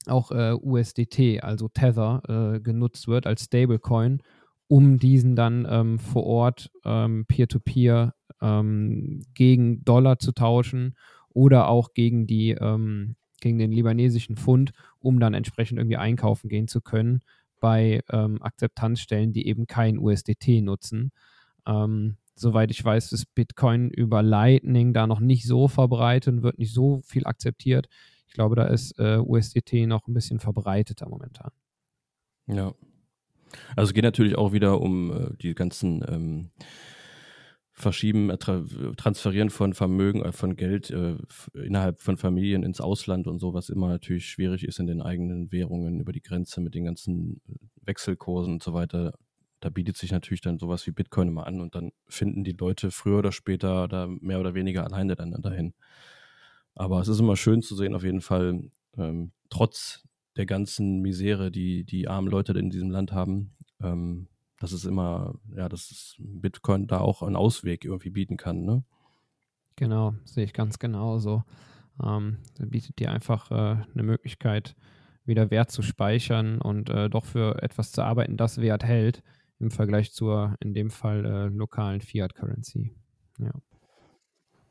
auch 0.08 0.32
äh, 0.32 0.54
USDT, 0.54 1.44
also 1.44 1.70
Tether, 1.70 2.22
äh, 2.56 2.60
genutzt 2.60 3.08
wird 3.08 3.28
als 3.28 3.46
Stablecoin, 3.46 4.22
um 4.68 4.98
diesen 4.98 5.36
dann 5.36 5.68
ähm, 5.70 6.00
vor 6.00 6.26
Ort 6.26 6.72
ähm, 6.86 7.26
peer-to-peer 7.28 8.14
ähm, 8.42 9.22
gegen 9.34 9.84
Dollar 9.84 10.20
zu 10.20 10.32
tauschen 10.32 10.96
oder 11.30 11.68
auch 11.68 11.94
gegen 11.94 12.28
die 12.28 12.52
ähm, 12.52 13.16
gegen 13.42 13.60
den 13.60 13.72
libanesischen 13.72 14.38
Pfund, 14.38 14.72
um 15.00 15.20
dann 15.20 15.34
entsprechend 15.34 15.78
irgendwie 15.78 15.98
einkaufen 15.98 16.48
gehen 16.48 16.70
zu 16.70 16.80
können 16.80 17.22
bei 17.60 18.02
ähm, 18.10 18.42
Akzeptanzstellen, 18.42 19.34
die 19.34 19.48
eben 19.48 19.68
kein 19.68 19.98
USDT 20.00 20.62
nutzen. 20.62 21.12
Ähm, 21.68 22.18
soweit 22.36 22.72
ich 22.72 22.84
weiß, 22.84 23.12
ist 23.12 23.34
Bitcoin 23.36 23.90
über 23.90 24.24
Lightning 24.24 24.94
da 24.94 25.08
noch 25.08 25.20
nicht 25.20 25.46
so 25.46 25.68
verbreitet 25.68 26.34
und 26.34 26.44
wird 26.44 26.58
nicht 26.58 26.74
so 26.74 27.02
viel 27.06 27.26
akzeptiert. 27.26 27.88
Ich 28.34 28.36
glaube, 28.36 28.56
da 28.56 28.66
ist 28.66 28.98
äh, 28.98 29.20
USDT 29.20 29.86
noch 29.86 30.08
ein 30.08 30.14
bisschen 30.16 30.40
verbreiteter 30.40 31.08
momentan. 31.08 31.52
Ja. 32.48 32.74
Also 33.76 33.90
es 33.90 33.94
geht 33.94 34.04
natürlich 34.04 34.40
auch 34.40 34.54
wieder 34.54 34.82
um 34.82 35.12
äh, 35.12 35.38
die 35.38 35.54
ganzen 35.54 36.04
ähm, 36.08 36.50
Verschieben, 37.74 38.32
äh, 38.32 38.40
tra 38.40 38.66
Transferieren 38.98 39.52
von 39.52 39.76
Vermögen, 39.76 40.24
äh, 40.24 40.32
von 40.32 40.56
Geld 40.56 40.90
äh, 40.90 41.16
innerhalb 41.54 42.02
von 42.02 42.18
Familien 42.18 42.64
ins 42.64 42.82
Ausland 42.82 43.28
und 43.28 43.38
so, 43.38 43.54
was 43.54 43.70
immer 43.70 43.88
natürlich 43.88 44.26
schwierig 44.26 44.64
ist 44.64 44.80
in 44.80 44.88
den 44.88 45.04
eigenen 45.04 45.52
Währungen 45.52 46.00
über 46.00 46.12
die 46.12 46.24
Grenze 46.24 46.60
mit 46.60 46.74
den 46.74 46.86
ganzen 46.86 47.40
äh, 47.48 47.54
Wechselkursen 47.84 48.54
und 48.54 48.64
so 48.64 48.74
weiter. 48.74 49.14
Da 49.60 49.70
bietet 49.70 49.96
sich 49.96 50.12
natürlich 50.12 50.42
dann 50.42 50.58
sowas 50.58 50.88
wie 50.88 50.92
Bitcoin 50.92 51.28
immer 51.28 51.46
an 51.46 51.62
und 51.62 51.76
dann 51.76 51.92
finden 52.08 52.44
die 52.44 52.54
Leute 52.60 52.90
früher 52.90 53.20
oder 53.20 53.32
später 53.32 53.88
da 53.88 54.08
mehr 54.08 54.40
oder 54.40 54.56
weniger 54.56 54.84
alleine 54.86 55.16
dann 55.16 55.40
dahin. 55.40 55.76
Aber 56.76 57.00
es 57.02 57.08
ist 57.08 57.20
immer 57.20 57.36
schön 57.36 57.62
zu 57.62 57.76
sehen, 57.76 57.96
auf 57.96 58.04
jeden 58.04 58.22
Fall, 58.22 58.72
ähm, 58.98 59.32
trotz 59.50 60.08
der 60.36 60.46
ganzen 60.46 61.02
Misere, 61.02 61.52
die 61.52 61.84
die 61.84 62.08
armen 62.08 62.28
Leute 62.28 62.54
in 62.54 62.70
diesem 62.70 62.90
Land 62.90 63.12
haben, 63.12 63.56
ähm, 63.82 64.28
dass 64.60 64.72
es 64.72 64.86
immer, 64.86 65.36
ja, 65.56 65.70
dass 65.70 66.16
Bitcoin 66.20 66.88
da 66.88 67.00
auch 67.00 67.22
einen 67.22 67.36
Ausweg 67.36 67.86
irgendwie 67.86 68.10
bieten 68.10 68.38
kann, 68.38 68.64
ne? 68.64 68.84
Genau, 69.76 70.16
sehe 70.24 70.46
ich 70.46 70.54
ganz 70.54 70.80
genauso. 70.80 71.44
Ähm, 72.02 72.38
bietet 72.60 73.00
dir 73.00 73.12
einfach 73.12 73.52
äh, 73.52 73.84
eine 73.94 74.04
Möglichkeit, 74.04 74.76
wieder 75.26 75.52
Wert 75.52 75.72
zu 75.72 75.82
speichern 75.82 76.60
und 76.62 76.90
äh, 76.90 77.10
doch 77.10 77.26
für 77.26 77.62
etwas 77.62 77.92
zu 77.92 78.04
arbeiten, 78.04 78.38
das 78.38 78.60
Wert 78.60 78.84
hält, 78.84 79.24
im 79.60 79.72
Vergleich 79.72 80.12
zur, 80.12 80.56
in 80.60 80.74
dem 80.74 80.90
Fall, 80.90 81.26
äh, 81.26 81.46
lokalen 81.48 82.02
Fiat-Currency. 82.02 82.96
Ja. 83.40 83.52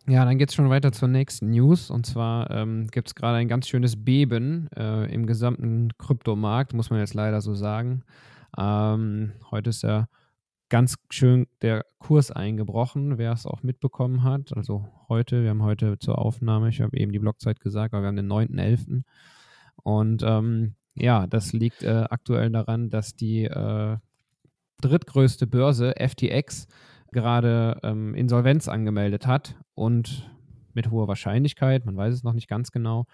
Ja, 0.08 0.24
dann 0.24 0.36
geht 0.36 0.48
es 0.48 0.54
schon 0.56 0.68
weiter 0.68 0.90
zur 0.90 1.08
nächsten 1.08 1.50
News. 1.50 1.90
Und 1.90 2.06
zwar 2.06 2.50
ähm, 2.50 2.88
gibt 2.88 3.08
es 3.08 3.14
gerade 3.14 3.36
ein 3.36 3.48
ganz 3.48 3.68
schönes 3.68 4.04
Beben 4.04 4.68
äh, 4.76 5.12
im 5.12 5.26
gesamten 5.26 5.96
Kryptomarkt, 5.96 6.74
muss 6.74 6.90
man 6.90 6.98
jetzt 6.98 7.14
leider 7.14 7.40
so 7.40 7.54
sagen. 7.54 8.02
Ähm, 8.58 9.32
heute 9.50 9.70
ist 9.70 9.82
ja 9.82 10.08
ganz 10.68 10.96
schön 11.10 11.46
der 11.60 11.84
Kurs 11.98 12.32
eingebrochen, 12.32 13.18
wer 13.18 13.32
es 13.32 13.46
auch 13.46 13.62
mitbekommen 13.62 14.24
hat. 14.24 14.56
Also 14.56 14.88
heute, 15.08 15.42
wir 15.42 15.50
haben 15.50 15.62
heute 15.62 15.98
zur 15.98 16.18
Aufnahme, 16.18 16.70
ich 16.70 16.80
habe 16.80 16.96
eben 16.96 17.12
die 17.12 17.20
Blockzeit 17.20 17.60
gesagt, 17.60 17.94
aber 17.94 18.02
wir 18.02 18.08
haben 18.08 18.16
den 18.16 18.32
9.11. 18.32 19.02
Und 19.84 20.22
ähm, 20.24 20.74
ja, 20.94 21.26
das 21.28 21.52
liegt 21.52 21.84
äh, 21.84 22.06
aktuell 22.10 22.50
daran, 22.50 22.90
dass 22.90 23.14
die 23.14 23.44
äh, 23.44 23.98
drittgrößte 24.80 25.46
Börse, 25.46 25.94
FTX, 25.96 26.66
gerade 27.12 27.78
ähm, 27.82 28.14
Insolvenz 28.14 28.68
angemeldet 28.68 29.26
hat 29.26 29.56
und 29.74 30.30
mit 30.74 30.90
hoher 30.90 31.08
Wahrscheinlichkeit, 31.08 31.84
man 31.84 31.96
weiß 31.96 32.14
es 32.14 32.22
noch 32.22 32.32
nicht 32.32 32.48
ganz 32.48 32.72
genau, 32.72 33.06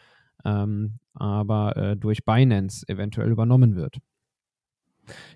ähm, 0.44 0.98
aber 1.14 1.76
äh, 1.76 1.96
durch 1.96 2.24
Binance 2.24 2.88
eventuell 2.88 3.30
übernommen 3.30 3.74
wird. 3.74 3.98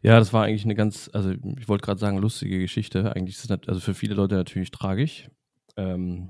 Ja, 0.02 0.18
das 0.18 0.32
war 0.32 0.44
eigentlich 0.44 0.64
eine 0.64 0.74
ganz, 0.74 1.10
also 1.12 1.30
ich 1.30 1.68
wollte 1.68 1.84
gerade 1.84 2.00
sagen, 2.00 2.18
lustige 2.18 2.58
Geschichte. 2.58 3.16
Eigentlich 3.16 3.36
ist 3.36 3.50
es 3.50 3.68
also 3.68 3.80
für 3.80 3.94
viele 3.94 4.14
Leute 4.14 4.34
natürlich 4.34 4.70
tragisch. 4.70 5.30
Ähm, 5.76 6.28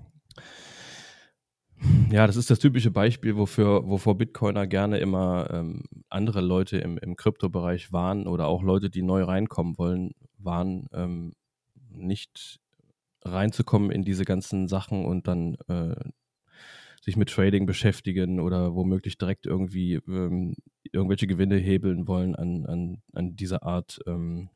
ja, 2.11 2.27
das 2.27 2.37
ist 2.37 2.51
das 2.51 2.61
typische 2.61 2.93
Beispiel, 2.93 3.37
wofür, 3.37 3.89
wovor 3.89 4.17
Bitcoiner 4.17 4.67
gerne 4.67 4.99
immer 4.99 5.51
ähm, 5.53 5.83
andere 6.09 6.41
Leute 6.41 6.79
im, 6.79 6.99
im 6.99 7.17
Kryptobereich 7.17 7.93
warnen 7.93 8.29
oder 8.29 8.47
auch 8.47 8.63
Leute, 8.63 8.89
die 8.91 9.03
neu 9.03 9.25
reinkommen 9.25 9.77
wollen, 9.79 10.13
warnen, 10.39 10.87
ähm, 10.93 11.33
nicht 11.95 12.61
reinzukommen 13.25 13.91
in 13.91 14.05
diese 14.05 14.25
ganzen 14.25 14.69
Sachen 14.69 15.05
und 15.05 15.29
dann 15.29 15.57
äh, 15.69 15.95
sich 17.03 17.17
mit 17.17 17.31
Trading 17.31 17.67
beschäftigen 17.67 18.41
oder 18.41 18.75
womöglich 18.75 19.19
direkt 19.19 19.47
irgendwie 19.47 19.95
ähm, 20.07 20.55
irgendwelche 20.93 21.27
Gewinne 21.27 21.57
hebeln 21.57 22.07
wollen 22.07 22.37
an, 22.37 22.65
an, 22.67 23.03
an 23.13 23.35
dieser 23.35 23.65
Art 23.65 23.99
ähm, 24.07 24.51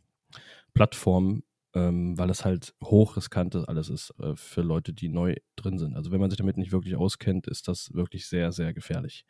Plattform, 0.75 1.43
ähm, 1.75 2.17
weil 2.17 2.31
es 2.31 2.45
halt 2.45 2.75
hochriskant 2.83 3.57
alles 3.69 3.89
ist 3.89 4.15
äh, 4.21 4.37
für 4.37 4.63
Leute, 4.63 4.93
die 4.93 5.09
neu 5.09 5.35
drin 5.57 5.79
sind. 5.79 5.97
Also 5.97 6.13
wenn 6.13 6.21
man 6.21 6.31
sich 6.31 6.39
damit 6.39 6.57
nicht 6.57 6.73
wirklich 6.73 6.97
auskennt, 6.97 7.49
ist 7.49 7.67
das 7.67 7.93
wirklich 7.95 8.29
sehr, 8.29 8.53
sehr 8.53 8.73
gefährlich. 8.73 9.25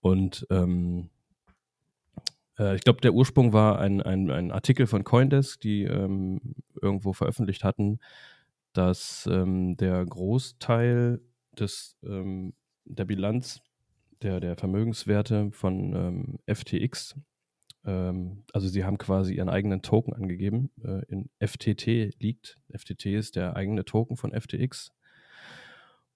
Und 0.00 0.46
ähm, 0.50 1.08
äh, 1.08 1.23
ich 2.56 2.82
glaube, 2.82 3.00
der 3.00 3.14
Ursprung 3.14 3.52
war 3.52 3.80
ein, 3.80 4.00
ein, 4.00 4.30
ein, 4.30 4.52
Artikel 4.52 4.86
von 4.86 5.02
Coindesk, 5.02 5.60
die 5.60 5.82
ähm, 5.82 6.40
irgendwo 6.80 7.12
veröffentlicht 7.12 7.64
hatten, 7.64 7.98
dass 8.72 9.28
ähm, 9.30 9.76
der 9.76 10.04
Großteil 10.04 11.20
des, 11.58 11.96
ähm, 12.04 12.54
der 12.84 13.04
Bilanz 13.06 13.60
der, 14.22 14.40
der 14.40 14.56
Vermögenswerte 14.56 15.50
von 15.52 15.94
ähm, 15.94 16.38
FTX. 16.52 17.16
Ähm, 17.84 18.44
also 18.52 18.68
sie 18.68 18.84
haben 18.84 18.98
quasi 18.98 19.34
ihren 19.34 19.48
eigenen 19.48 19.82
Token 19.82 20.14
angegeben, 20.14 20.70
äh, 20.82 21.02
in 21.08 21.30
FTT 21.40 22.20
liegt. 22.20 22.58
FTT 22.72 23.06
ist 23.06 23.36
der 23.36 23.56
eigene 23.56 23.84
Token 23.84 24.16
von 24.16 24.32
FTX. 24.32 24.92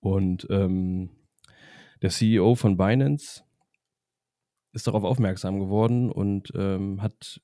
Und 0.01 0.47
ähm, 0.51 1.11
der 2.03 2.11
CEO 2.11 2.55
von 2.55 2.77
Binance 2.77 3.43
ist 4.79 4.87
darauf 4.87 5.03
aufmerksam 5.03 5.59
geworden 5.59 6.09
und 6.09 6.53
ähm, 6.55 7.03
hat 7.03 7.41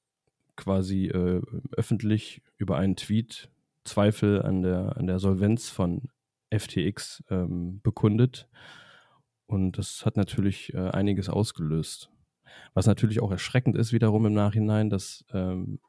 quasi 0.54 1.06
äh, 1.06 1.42
öffentlich 1.72 2.42
über 2.58 2.76
einen 2.76 2.94
Tweet 2.94 3.50
Zweifel 3.82 4.40
an 4.40 4.62
der, 4.62 4.96
an 4.96 5.08
der 5.08 5.18
Solvenz 5.18 5.68
von 5.68 6.02
FTX 6.56 7.24
ähm, 7.30 7.80
bekundet. 7.82 8.48
Und 9.46 9.78
das 9.78 10.06
hat 10.06 10.16
natürlich 10.16 10.72
äh, 10.74 10.90
einiges 10.90 11.28
ausgelöst. 11.28 12.08
Was 12.72 12.86
natürlich 12.86 13.20
auch 13.20 13.32
erschreckend 13.32 13.76
ist, 13.76 13.92
wiederum 13.92 14.26
im 14.26 14.32
Nachhinein, 14.32 14.88
dass 14.88 15.24
ähm, 15.32 15.80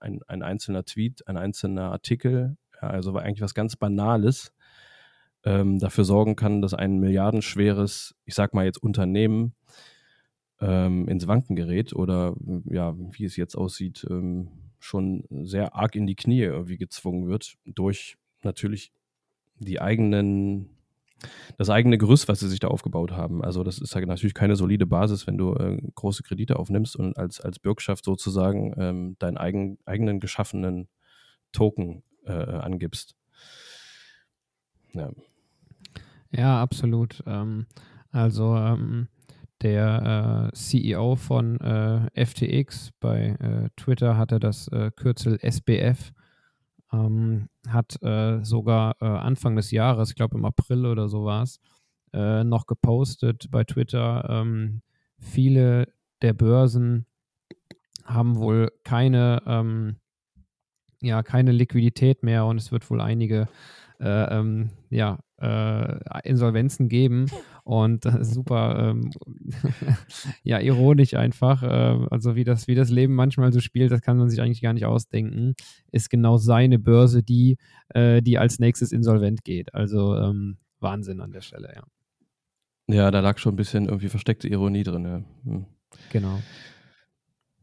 ein, 0.00 0.22
ein 0.26 0.42
einzelner 0.42 0.86
Tweet, 0.86 1.28
ein 1.28 1.36
einzelner 1.36 1.92
Artikel, 1.92 2.56
also 2.80 3.14
eigentlich 3.16 3.42
was 3.42 3.54
ganz 3.54 3.76
Banales, 3.76 4.54
ähm, 5.44 5.78
dafür 5.78 6.04
sorgen 6.04 6.36
kann, 6.36 6.62
dass 6.62 6.72
ein 6.72 6.98
milliardenschweres, 7.00 8.14
ich 8.24 8.34
sag 8.34 8.54
mal 8.54 8.64
jetzt 8.64 8.82
Unternehmen, 8.82 9.54
ähm, 10.60 11.08
ins 11.08 11.26
Wanken 11.26 11.56
gerät 11.56 11.94
oder 11.94 12.34
ja, 12.64 12.94
wie 12.96 13.24
es 13.24 13.36
jetzt 13.36 13.56
aussieht, 13.56 14.06
ähm, 14.10 14.48
schon 14.78 15.24
sehr 15.30 15.74
arg 15.74 15.96
in 15.96 16.06
die 16.06 16.14
Knie 16.14 16.42
irgendwie 16.42 16.76
gezwungen 16.76 17.26
wird 17.26 17.54
durch 17.64 18.16
natürlich 18.42 18.92
die 19.58 19.80
eigenen, 19.80 20.68
das 21.56 21.70
eigene 21.70 21.96
Gerüst, 21.96 22.28
was 22.28 22.40
sie 22.40 22.48
sich 22.48 22.60
da 22.60 22.68
aufgebaut 22.68 23.12
haben. 23.12 23.42
Also 23.42 23.64
das 23.64 23.78
ist 23.78 23.94
halt 23.94 24.06
natürlich 24.06 24.34
keine 24.34 24.56
solide 24.56 24.86
Basis, 24.86 25.26
wenn 25.26 25.38
du 25.38 25.54
äh, 25.54 25.80
große 25.94 26.22
Kredite 26.22 26.58
aufnimmst 26.58 26.96
und 26.96 27.16
als, 27.16 27.40
als 27.40 27.58
Bürgschaft 27.58 28.04
sozusagen 28.04 28.74
ähm, 28.76 29.16
deinen 29.18 29.38
eigen, 29.38 29.78
eigenen 29.86 30.20
geschaffenen 30.20 30.88
Token 31.52 32.02
äh, 32.26 32.32
angibst. 32.32 33.16
Ja, 34.92 35.10
ja 36.30 36.60
absolut. 36.60 37.22
Ähm, 37.26 37.66
also 38.10 38.56
ähm, 38.56 39.08
der 39.64 40.50
äh, 40.52 40.56
CEO 40.56 41.16
von 41.16 41.58
äh, 41.60 42.26
FTX 42.26 42.92
bei 43.00 43.36
äh, 43.40 43.70
Twitter 43.76 44.16
hatte 44.16 44.38
das 44.38 44.68
äh, 44.68 44.90
Kürzel 44.94 45.38
SBF 45.40 46.12
ähm, 46.92 47.48
hat 47.66 48.00
äh, 48.02 48.44
sogar 48.44 48.96
äh, 49.00 49.06
Anfang 49.06 49.56
des 49.56 49.70
Jahres, 49.70 50.10
ich 50.10 50.16
glaube 50.16 50.36
im 50.36 50.44
April 50.44 50.86
oder 50.86 51.08
so 51.08 51.24
war 51.24 51.42
es, 51.42 51.60
noch 52.16 52.68
gepostet 52.68 53.50
bei 53.50 53.64
Twitter, 53.64 54.24
ähm, 54.30 54.82
viele 55.18 55.88
der 56.22 56.32
Börsen 56.32 57.06
haben 58.04 58.36
wohl 58.36 58.70
keine, 58.84 59.42
ähm, 59.48 59.96
ja, 61.02 61.24
keine 61.24 61.50
Liquidität 61.50 62.22
mehr 62.22 62.46
und 62.46 62.58
es 62.58 62.70
wird 62.70 62.88
wohl 62.88 63.00
einige 63.00 63.48
äh, 63.98 64.38
ähm, 64.38 64.70
ja, 64.90 65.18
äh, 65.44 66.28
Insolvenzen 66.28 66.88
geben. 66.88 67.26
Und 67.64 68.04
super, 68.20 68.90
ähm, 68.90 69.10
ja, 70.42 70.60
ironisch 70.60 71.14
einfach. 71.14 71.62
Äh, 71.62 72.06
also 72.10 72.36
wie 72.36 72.44
das, 72.44 72.68
wie 72.68 72.74
das 72.74 72.90
Leben 72.90 73.14
manchmal 73.14 73.52
so 73.52 73.60
spielt, 73.60 73.90
das 73.90 74.02
kann 74.02 74.18
man 74.18 74.28
sich 74.28 74.40
eigentlich 74.40 74.62
gar 74.62 74.72
nicht 74.72 74.86
ausdenken. 74.86 75.54
Ist 75.90 76.10
genau 76.10 76.36
seine 76.36 76.78
Börse 76.78 77.22
die, 77.22 77.56
äh, 77.88 78.22
die 78.22 78.38
als 78.38 78.58
nächstes 78.58 78.92
insolvent 78.92 79.44
geht. 79.44 79.74
Also 79.74 80.16
ähm, 80.16 80.58
Wahnsinn 80.80 81.20
an 81.20 81.32
der 81.32 81.40
Stelle, 81.40 81.72
ja. 81.74 81.82
Ja, 82.86 83.10
da 83.10 83.20
lag 83.20 83.38
schon 83.38 83.54
ein 83.54 83.56
bisschen 83.56 83.86
irgendwie 83.86 84.08
versteckte 84.08 84.48
Ironie 84.48 84.82
drin. 84.82 85.04
Ja. 85.04 85.22
Hm. 85.44 85.64
Genau. 86.10 86.40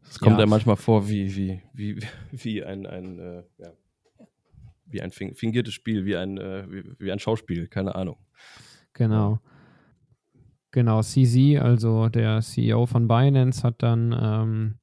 Es 0.10 0.20
kommt 0.20 0.38
ja. 0.38 0.42
ja 0.42 0.46
manchmal 0.46 0.76
vor 0.76 1.08
wie, 1.08 1.36
wie, 1.36 1.62
wie, 1.74 2.00
wie 2.32 2.64
ein, 2.64 2.86
ein 2.86 3.20
äh, 3.20 3.44
ja, 3.58 3.72
wie 4.92 5.02
ein 5.02 5.12
fingiertes 5.12 5.74
Spiel, 5.74 6.06
wie 6.06 6.16
ein, 6.16 6.38
äh, 6.38 6.66
wie, 6.70 6.84
wie, 7.00 7.12
ein 7.12 7.20
Schauspiel, 7.20 7.68
keine 7.68 7.96
Ahnung. 7.96 8.18
Genau. 8.94 9.40
Genau, 10.72 11.02
CZ, 11.02 11.60
also 11.60 12.08
der 12.08 12.40
CEO 12.40 12.86
von 12.86 13.08
Binance, 13.08 13.64
hat 13.64 13.84
dann, 13.84 14.18
ähm, 14.18 14.76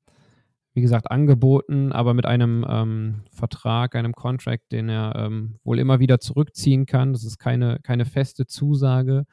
wie 0.75 0.83
gesagt, 0.83 1.11
angeboten, 1.11 1.93
aber 1.93 2.13
mit 2.13 2.27
einem 2.27 2.65
ähm, 2.69 3.23
Vertrag, 3.33 3.97
einem 3.97 4.13
Contract, 4.13 4.71
den 4.71 4.91
er 4.91 5.17
ähm, 5.17 5.59
wohl 5.65 5.79
immer 5.79 5.99
wieder 5.99 6.21
zurückziehen 6.21 6.85
kann. 6.85 7.15
Das 7.15 7.25
ist 7.25 7.39
keine, 7.39 7.81
keine 7.83 8.05
feste 8.05 8.47
Zusage, 8.47 9.25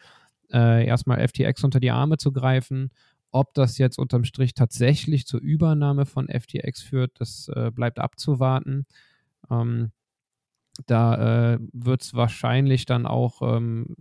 äh, 0.51 0.85
erstmal 0.85 1.25
FTX 1.27 1.63
unter 1.65 1.81
die 1.81 1.91
Arme 1.91 2.17
zu 2.17 2.31
greifen. 2.31 2.89
Ob 3.31 3.53
das 3.53 3.77
jetzt 3.77 3.99
unterm 3.99 4.23
Strich 4.23 4.53
tatsächlich 4.53 5.27
zur 5.27 5.41
Übernahme 5.41 6.05
von 6.05 6.29
FTX 6.29 6.81
führt, 6.81 7.19
das 7.19 7.49
äh, 7.53 7.69
bleibt 7.69 7.99
abzuwarten. 7.99 8.85
Ähm, 9.51 9.91
da 10.85 11.53
äh, 11.53 11.59
wird 11.73 12.03
es 12.03 12.13
wahrscheinlich 12.13 12.85
dann 12.85 13.05
auch 13.05 13.41
ähm, 13.41 13.95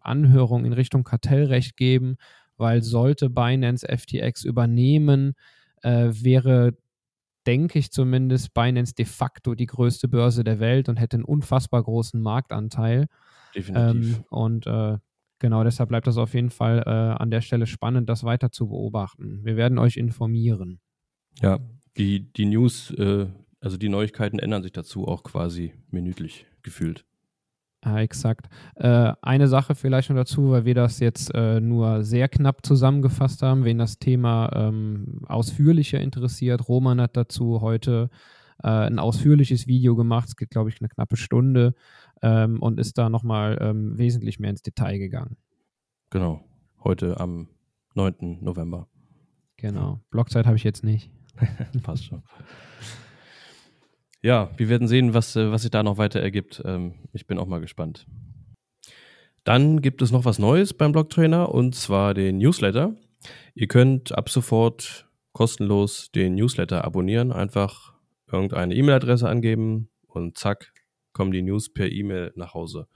Anhörungen 0.00 0.66
in 0.66 0.72
Richtung 0.72 1.04
Kartellrecht 1.04 1.76
geben, 1.76 2.16
weil 2.56 2.82
sollte 2.82 3.30
Binance 3.30 3.86
FTX 3.86 4.44
übernehmen, 4.44 5.34
äh, 5.82 6.10
wäre, 6.12 6.76
denke 7.46 7.78
ich 7.78 7.90
zumindest, 7.90 8.54
Binance 8.54 8.94
de 8.94 9.04
facto 9.04 9.54
die 9.54 9.66
größte 9.66 10.08
Börse 10.08 10.44
der 10.44 10.60
Welt 10.60 10.88
und 10.88 10.96
hätte 10.96 11.16
einen 11.16 11.24
unfassbar 11.24 11.82
großen 11.82 12.20
Marktanteil. 12.20 13.06
Definitiv. 13.54 14.18
Ähm, 14.18 14.24
und 14.30 14.66
äh, 14.66 14.98
genau 15.38 15.64
deshalb 15.64 15.88
bleibt 15.88 16.06
das 16.06 16.18
auf 16.18 16.34
jeden 16.34 16.50
Fall 16.50 16.82
äh, 16.86 16.90
an 16.90 17.30
der 17.30 17.40
Stelle 17.40 17.66
spannend, 17.66 18.08
das 18.08 18.24
weiter 18.24 18.50
zu 18.52 18.68
beobachten. 18.68 19.44
Wir 19.44 19.56
werden 19.56 19.78
euch 19.78 19.96
informieren. 19.96 20.80
Ja, 21.40 21.58
die, 21.96 22.32
die 22.32 22.46
News 22.46 22.90
äh, 22.92 23.26
also 23.62 23.76
die 23.76 23.88
Neuigkeiten 23.88 24.38
ändern 24.38 24.62
sich 24.62 24.72
dazu 24.72 25.06
auch 25.06 25.22
quasi 25.22 25.72
minütlich 25.90 26.46
gefühlt. 26.62 27.04
Ja, 27.84 27.98
exakt. 27.98 28.48
Äh, 28.76 29.12
eine 29.22 29.48
Sache 29.48 29.74
vielleicht 29.74 30.10
noch 30.10 30.16
dazu, 30.16 30.50
weil 30.50 30.64
wir 30.64 30.74
das 30.74 31.00
jetzt 31.00 31.34
äh, 31.34 31.60
nur 31.60 32.04
sehr 32.04 32.28
knapp 32.28 32.64
zusammengefasst 32.64 33.42
haben, 33.42 33.64
wen 33.64 33.78
das 33.78 33.98
Thema 33.98 34.50
ähm, 34.54 35.22
ausführlicher 35.26 36.00
interessiert. 36.00 36.68
Roman 36.68 37.00
hat 37.00 37.16
dazu 37.16 37.60
heute 37.60 38.10
äh, 38.62 38.68
ein 38.68 38.98
ausführliches 39.00 39.66
Video 39.66 39.96
gemacht, 39.96 40.28
es 40.28 40.36
geht, 40.36 40.50
glaube 40.50 40.68
ich, 40.68 40.80
eine 40.80 40.88
knappe 40.88 41.16
Stunde 41.16 41.74
ähm, 42.20 42.60
und 42.60 42.78
ist 42.78 42.98
da 42.98 43.08
nochmal 43.08 43.58
ähm, 43.60 43.98
wesentlich 43.98 44.38
mehr 44.38 44.50
ins 44.50 44.62
Detail 44.62 44.98
gegangen. 44.98 45.36
Genau, 46.10 46.44
heute 46.84 47.18
am 47.18 47.48
9. 47.94 48.38
November. 48.42 48.88
Genau, 49.56 50.00
Blockzeit 50.10 50.46
habe 50.46 50.56
ich 50.56 50.64
jetzt 50.64 50.84
nicht. 50.84 51.10
Passt 51.82 52.04
schon 52.04 52.22
ja, 54.22 54.50
wir 54.56 54.68
werden 54.68 54.86
sehen, 54.86 55.14
was, 55.14 55.36
äh, 55.36 55.50
was 55.50 55.62
sich 55.62 55.70
da 55.70 55.82
noch 55.82 55.98
weiter 55.98 56.20
ergibt. 56.20 56.62
Ähm, 56.64 56.94
ich 57.12 57.26
bin 57.26 57.38
auch 57.38 57.46
mal 57.46 57.60
gespannt. 57.60 58.06
Dann 59.44 59.82
gibt 59.82 60.00
es 60.02 60.12
noch 60.12 60.24
was 60.24 60.38
Neues 60.38 60.72
beim 60.72 60.92
Blogtrainer 60.92 61.52
und 61.52 61.74
zwar 61.74 62.14
den 62.14 62.38
Newsletter. 62.38 62.94
Ihr 63.54 63.66
könnt 63.66 64.12
ab 64.12 64.30
sofort 64.30 65.08
kostenlos 65.32 66.12
den 66.12 66.36
Newsletter 66.36 66.84
abonnieren. 66.84 67.32
Einfach 67.32 67.94
irgendeine 68.30 68.74
E-Mail-Adresse 68.74 69.28
angeben 69.28 69.88
und 70.06 70.38
zack, 70.38 70.72
kommen 71.12 71.32
die 71.32 71.42
News 71.42 71.72
per 71.72 71.90
E-Mail 71.90 72.32
nach 72.36 72.54
Hause. 72.54 72.86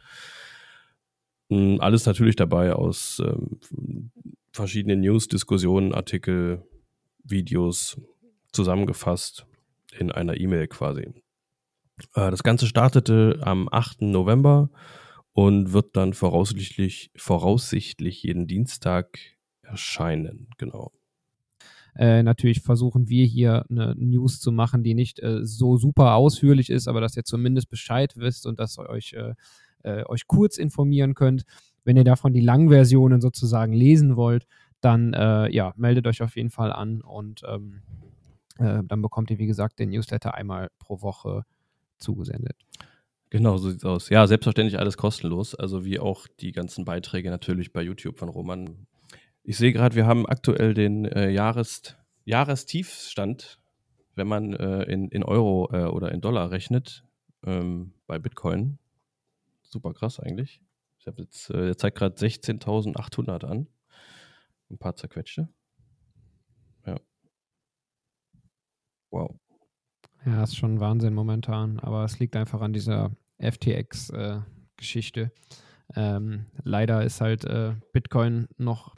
Hm, 1.50 1.80
alles 1.80 2.06
natürlich 2.06 2.36
dabei 2.36 2.72
aus 2.72 3.20
ähm, 3.24 4.12
verschiedenen 4.52 5.00
News, 5.00 5.26
Diskussionen, 5.26 5.92
Artikel, 5.92 6.62
Videos 7.24 8.00
zusammengefasst 8.52 9.46
in 9.98 10.10
einer 10.10 10.38
E-Mail 10.38 10.68
quasi. 10.68 11.02
Äh, 12.14 12.30
das 12.30 12.42
Ganze 12.42 12.66
startete 12.66 13.40
am 13.42 13.68
8. 13.70 14.02
November 14.02 14.70
und 15.32 15.72
wird 15.72 15.96
dann 15.96 16.14
voraussichtlich, 16.14 17.10
voraussichtlich 17.16 18.22
jeden 18.22 18.46
Dienstag 18.46 19.18
erscheinen. 19.62 20.48
Genau. 20.58 20.92
Äh, 21.94 22.22
natürlich 22.22 22.60
versuchen 22.60 23.08
wir 23.08 23.24
hier 23.24 23.64
eine 23.70 23.94
News 23.96 24.40
zu 24.40 24.52
machen, 24.52 24.82
die 24.82 24.94
nicht 24.94 25.20
äh, 25.20 25.44
so 25.44 25.76
super 25.76 26.14
ausführlich 26.14 26.68
ist, 26.68 26.88
aber 26.88 27.00
dass 27.00 27.16
ihr 27.16 27.24
zumindest 27.24 27.70
Bescheid 27.70 28.14
wisst 28.16 28.46
und 28.46 28.58
dass 28.58 28.78
ihr 28.78 28.88
euch, 28.88 29.14
äh, 29.14 29.34
äh 29.82 30.04
euch 30.06 30.26
kurz 30.26 30.58
informieren 30.58 31.14
könnt. 31.14 31.44
Wenn 31.84 31.96
ihr 31.96 32.04
davon 32.04 32.34
die 32.34 32.40
Langversionen 32.40 33.20
sozusagen 33.20 33.72
lesen 33.72 34.16
wollt, 34.16 34.46
dann 34.80 35.14
äh, 35.14 35.50
ja, 35.50 35.72
meldet 35.76 36.06
euch 36.06 36.22
auf 36.22 36.36
jeden 36.36 36.50
Fall 36.50 36.72
an 36.72 37.00
und 37.00 37.42
ähm, 37.48 37.82
äh, 38.58 38.82
dann 38.84 39.02
bekommt 39.02 39.30
ihr, 39.30 39.38
wie 39.38 39.46
gesagt, 39.46 39.78
den 39.78 39.90
Newsletter 39.90 40.34
einmal 40.34 40.70
pro 40.78 41.02
Woche 41.02 41.44
zugesendet. 41.98 42.56
Genau, 43.30 43.56
so 43.56 43.70
sieht 43.70 43.78
es 43.78 43.84
aus. 43.84 44.08
Ja, 44.08 44.26
selbstverständlich 44.26 44.78
alles 44.78 44.96
kostenlos, 44.96 45.54
also 45.54 45.84
wie 45.84 45.98
auch 45.98 46.26
die 46.40 46.52
ganzen 46.52 46.84
Beiträge 46.84 47.30
natürlich 47.30 47.72
bei 47.72 47.82
YouTube 47.82 48.18
von 48.18 48.28
Roman. 48.28 48.86
Ich 49.42 49.56
sehe 49.56 49.72
gerade, 49.72 49.96
wir 49.96 50.06
haben 50.06 50.26
aktuell 50.26 50.74
den 50.74 51.04
äh, 51.06 51.30
Jahres, 51.30 51.96
Jahrestiefstand, 52.24 53.58
wenn 54.14 54.28
man 54.28 54.54
äh, 54.54 54.84
in, 54.84 55.08
in 55.08 55.22
Euro 55.22 55.68
äh, 55.72 55.84
oder 55.84 56.12
in 56.12 56.20
Dollar 56.20 56.50
rechnet, 56.50 57.04
ähm, 57.44 57.92
bei 58.06 58.18
Bitcoin. 58.18 58.78
Super 59.62 59.92
krass 59.92 60.20
eigentlich. 60.20 60.60
Ich 60.98 61.06
habe 61.06 61.22
jetzt, 61.22 61.50
äh, 61.50 61.68
er 61.68 61.76
zeigt 61.76 61.98
gerade 61.98 62.16
16.800 62.16 63.44
an. 63.44 63.66
Ein 64.70 64.78
paar 64.78 64.96
zerquetschte. 64.96 65.48
Wow. 69.16 69.34
Ja, 70.26 70.42
ist 70.42 70.56
schon 70.56 70.78
Wahnsinn 70.78 71.14
momentan, 71.14 71.78
aber 71.80 72.04
es 72.04 72.18
liegt 72.18 72.36
einfach 72.36 72.60
an 72.60 72.74
dieser 72.74 73.12
FTX-Geschichte. 73.38 75.30
Äh, 75.94 76.16
ähm, 76.16 76.46
leider 76.64 77.02
ist 77.02 77.22
halt 77.22 77.46
äh, 77.46 77.72
Bitcoin 77.94 78.46
noch, 78.58 78.94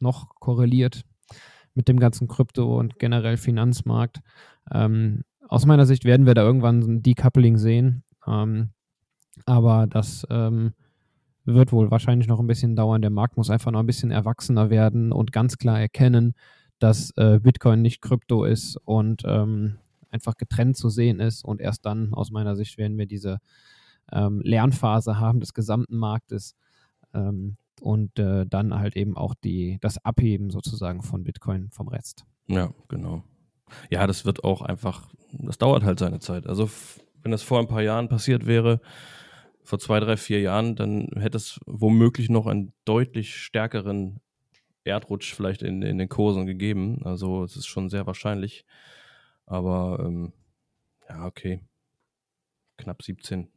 noch 0.00 0.34
korreliert 0.38 1.04
mit 1.72 1.88
dem 1.88 1.98
ganzen 1.98 2.28
Krypto- 2.28 2.78
und 2.78 2.98
generell 2.98 3.38
Finanzmarkt. 3.38 4.20
Ähm, 4.70 5.22
aus 5.48 5.64
meiner 5.64 5.86
Sicht 5.86 6.04
werden 6.04 6.26
wir 6.26 6.34
da 6.34 6.42
irgendwann 6.42 6.80
ein 6.80 7.02
Decoupling 7.02 7.56
sehen, 7.56 8.04
ähm, 8.26 8.68
aber 9.46 9.86
das 9.86 10.26
ähm, 10.28 10.74
wird 11.46 11.72
wohl 11.72 11.90
wahrscheinlich 11.90 12.28
noch 12.28 12.40
ein 12.40 12.46
bisschen 12.46 12.76
dauern. 12.76 13.00
Der 13.00 13.10
Markt 13.10 13.38
muss 13.38 13.48
einfach 13.48 13.70
noch 13.70 13.80
ein 13.80 13.86
bisschen 13.86 14.10
erwachsener 14.10 14.68
werden 14.68 15.10
und 15.10 15.32
ganz 15.32 15.56
klar 15.56 15.80
erkennen, 15.80 16.34
dass 16.84 17.12
äh, 17.16 17.40
Bitcoin 17.42 17.80
nicht 17.80 18.02
Krypto 18.02 18.44
ist 18.44 18.76
und 18.84 19.22
ähm, 19.24 19.78
einfach 20.10 20.36
getrennt 20.36 20.76
zu 20.76 20.90
sehen 20.90 21.18
ist. 21.18 21.42
Und 21.42 21.62
erst 21.62 21.86
dann, 21.86 22.12
aus 22.12 22.30
meiner 22.30 22.56
Sicht, 22.56 22.76
werden 22.76 22.98
wir 22.98 23.06
diese 23.06 23.38
ähm, 24.12 24.42
Lernphase 24.44 25.18
haben 25.18 25.40
des 25.40 25.54
gesamten 25.54 25.96
Marktes 25.96 26.54
ähm, 27.14 27.56
und 27.80 28.18
äh, 28.18 28.44
dann 28.44 28.74
halt 28.74 28.96
eben 28.96 29.16
auch 29.16 29.34
die, 29.34 29.78
das 29.80 29.96
Abheben 30.04 30.50
sozusagen 30.50 31.02
von 31.02 31.24
Bitcoin 31.24 31.70
vom 31.70 31.88
Rest. 31.88 32.26
Ja, 32.48 32.70
genau. 32.88 33.24
Ja, 33.88 34.06
das 34.06 34.26
wird 34.26 34.44
auch 34.44 34.60
einfach, 34.60 35.08
das 35.32 35.56
dauert 35.56 35.84
halt 35.84 35.98
seine 35.98 36.18
Zeit. 36.18 36.46
Also 36.46 36.68
wenn 37.22 37.32
das 37.32 37.42
vor 37.42 37.60
ein 37.60 37.66
paar 37.66 37.80
Jahren 37.80 38.10
passiert 38.10 38.44
wäre, 38.44 38.82
vor 39.62 39.78
zwei, 39.78 40.00
drei, 40.00 40.18
vier 40.18 40.42
Jahren, 40.42 40.76
dann 40.76 41.08
hätte 41.16 41.38
es 41.38 41.58
womöglich 41.64 42.28
noch 42.28 42.46
einen 42.46 42.74
deutlich 42.84 43.36
stärkeren 43.36 44.20
Erdrutsch 44.84 45.34
vielleicht 45.34 45.62
in, 45.62 45.82
in 45.82 45.98
den 45.98 46.08
Kursen 46.08 46.46
gegeben. 46.46 47.00
Also 47.04 47.44
es 47.44 47.56
ist 47.56 47.66
schon 47.66 47.88
sehr 47.88 48.06
wahrscheinlich. 48.06 48.64
Aber 49.46 50.04
ähm, 50.04 50.32
ja, 51.08 51.26
okay. 51.26 51.60
Knapp 52.76 53.02
17. 53.02 53.48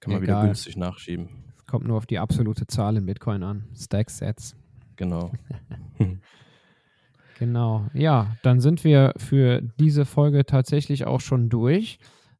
Kann 0.00 0.12
man 0.12 0.22
Egal. 0.22 0.36
wieder 0.36 0.46
günstig 0.46 0.76
nachschieben. 0.76 1.28
Es 1.56 1.66
kommt 1.66 1.86
nur 1.86 1.96
auf 1.96 2.06
die 2.06 2.18
absolute 2.18 2.66
Zahl 2.66 2.96
in 2.96 3.06
Bitcoin 3.06 3.42
an. 3.42 3.64
Stack 3.74 4.10
Sets. 4.10 4.56
Genau. 4.96 5.32
genau. 7.38 7.86
Ja, 7.94 8.36
dann 8.42 8.60
sind 8.60 8.84
wir 8.84 9.14
für 9.16 9.62
diese 9.78 10.04
Folge 10.04 10.44
tatsächlich 10.44 11.06
auch 11.06 11.20
schon 11.20 11.48
durch. 11.48 11.98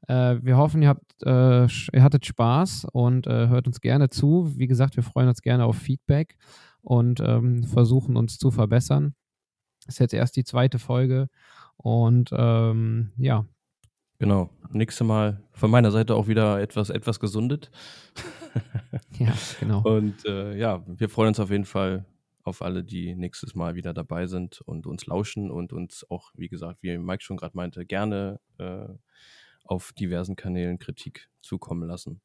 Äh, 0.08 0.36
wir 0.42 0.56
hoffen, 0.56 0.82
ihr, 0.82 0.88
habt, 0.88 1.22
äh, 1.22 1.66
ihr 1.66 2.02
hattet 2.02 2.26
Spaß 2.26 2.86
und 2.92 3.26
äh, 3.26 3.48
hört 3.48 3.66
uns 3.66 3.80
gerne 3.80 4.10
zu. 4.10 4.52
Wie 4.56 4.66
gesagt, 4.66 4.96
wir 4.96 5.02
freuen 5.02 5.28
uns 5.28 5.42
gerne 5.42 5.64
auf 5.64 5.76
Feedback 5.76 6.36
und 6.82 7.20
ähm, 7.20 7.64
versuchen 7.64 8.16
uns 8.16 8.38
zu 8.38 8.50
verbessern. 8.50 9.14
ist 9.86 9.98
jetzt 9.98 10.14
erst 10.14 10.36
die 10.36 10.44
zweite 10.44 10.78
Folge. 10.78 11.28
Und 11.76 12.30
ähm, 12.32 13.12
ja. 13.16 13.46
Genau. 14.18 14.50
Nächstes 14.70 15.06
Mal 15.06 15.42
von 15.52 15.70
meiner 15.70 15.90
Seite 15.90 16.14
auch 16.14 16.28
wieder 16.28 16.60
etwas, 16.60 16.90
etwas 16.90 17.18
gesundet. 17.18 17.70
ja, 19.18 19.32
genau. 19.58 19.82
Und 19.82 20.24
äh, 20.26 20.56
ja, 20.56 20.84
wir 20.86 21.08
freuen 21.08 21.28
uns 21.28 21.40
auf 21.40 21.50
jeden 21.50 21.64
Fall 21.64 22.04
auf 22.44 22.62
alle, 22.62 22.84
die 22.84 23.14
nächstes 23.14 23.54
Mal 23.54 23.74
wieder 23.74 23.94
dabei 23.94 24.26
sind 24.26 24.60
und 24.62 24.86
uns 24.86 25.06
lauschen 25.06 25.50
und 25.50 25.72
uns 25.72 26.04
auch, 26.10 26.32
wie 26.34 26.48
gesagt, 26.48 26.82
wie 26.82 26.96
Mike 26.98 27.22
schon 27.22 27.36
gerade 27.36 27.56
meinte, 27.56 27.86
gerne 27.86 28.40
äh, 28.58 28.88
auf 29.64 29.92
diversen 29.92 30.36
Kanälen 30.36 30.78
Kritik 30.78 31.28
zukommen 31.40 31.88
lassen. 31.88 32.20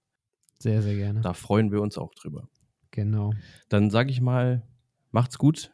Sehr, 0.59 0.81
sehr 0.81 0.95
gerne. 0.95 1.21
Da 1.21 1.33
freuen 1.33 1.71
wir 1.71 1.81
uns 1.81 1.97
auch 1.97 2.13
drüber. 2.15 2.49
Genau. 2.91 3.33
Dann 3.69 3.89
sage 3.89 4.11
ich 4.11 4.21
mal, 4.21 4.63
macht's 5.11 5.37
gut 5.37 5.71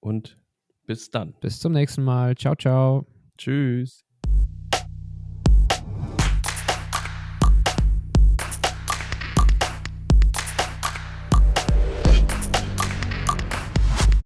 und 0.00 0.38
bis 0.86 1.10
dann. 1.10 1.34
Bis 1.40 1.60
zum 1.60 1.72
nächsten 1.72 2.04
Mal. 2.04 2.36
Ciao, 2.36 2.54
ciao. 2.54 3.06
Tschüss. 3.36 4.05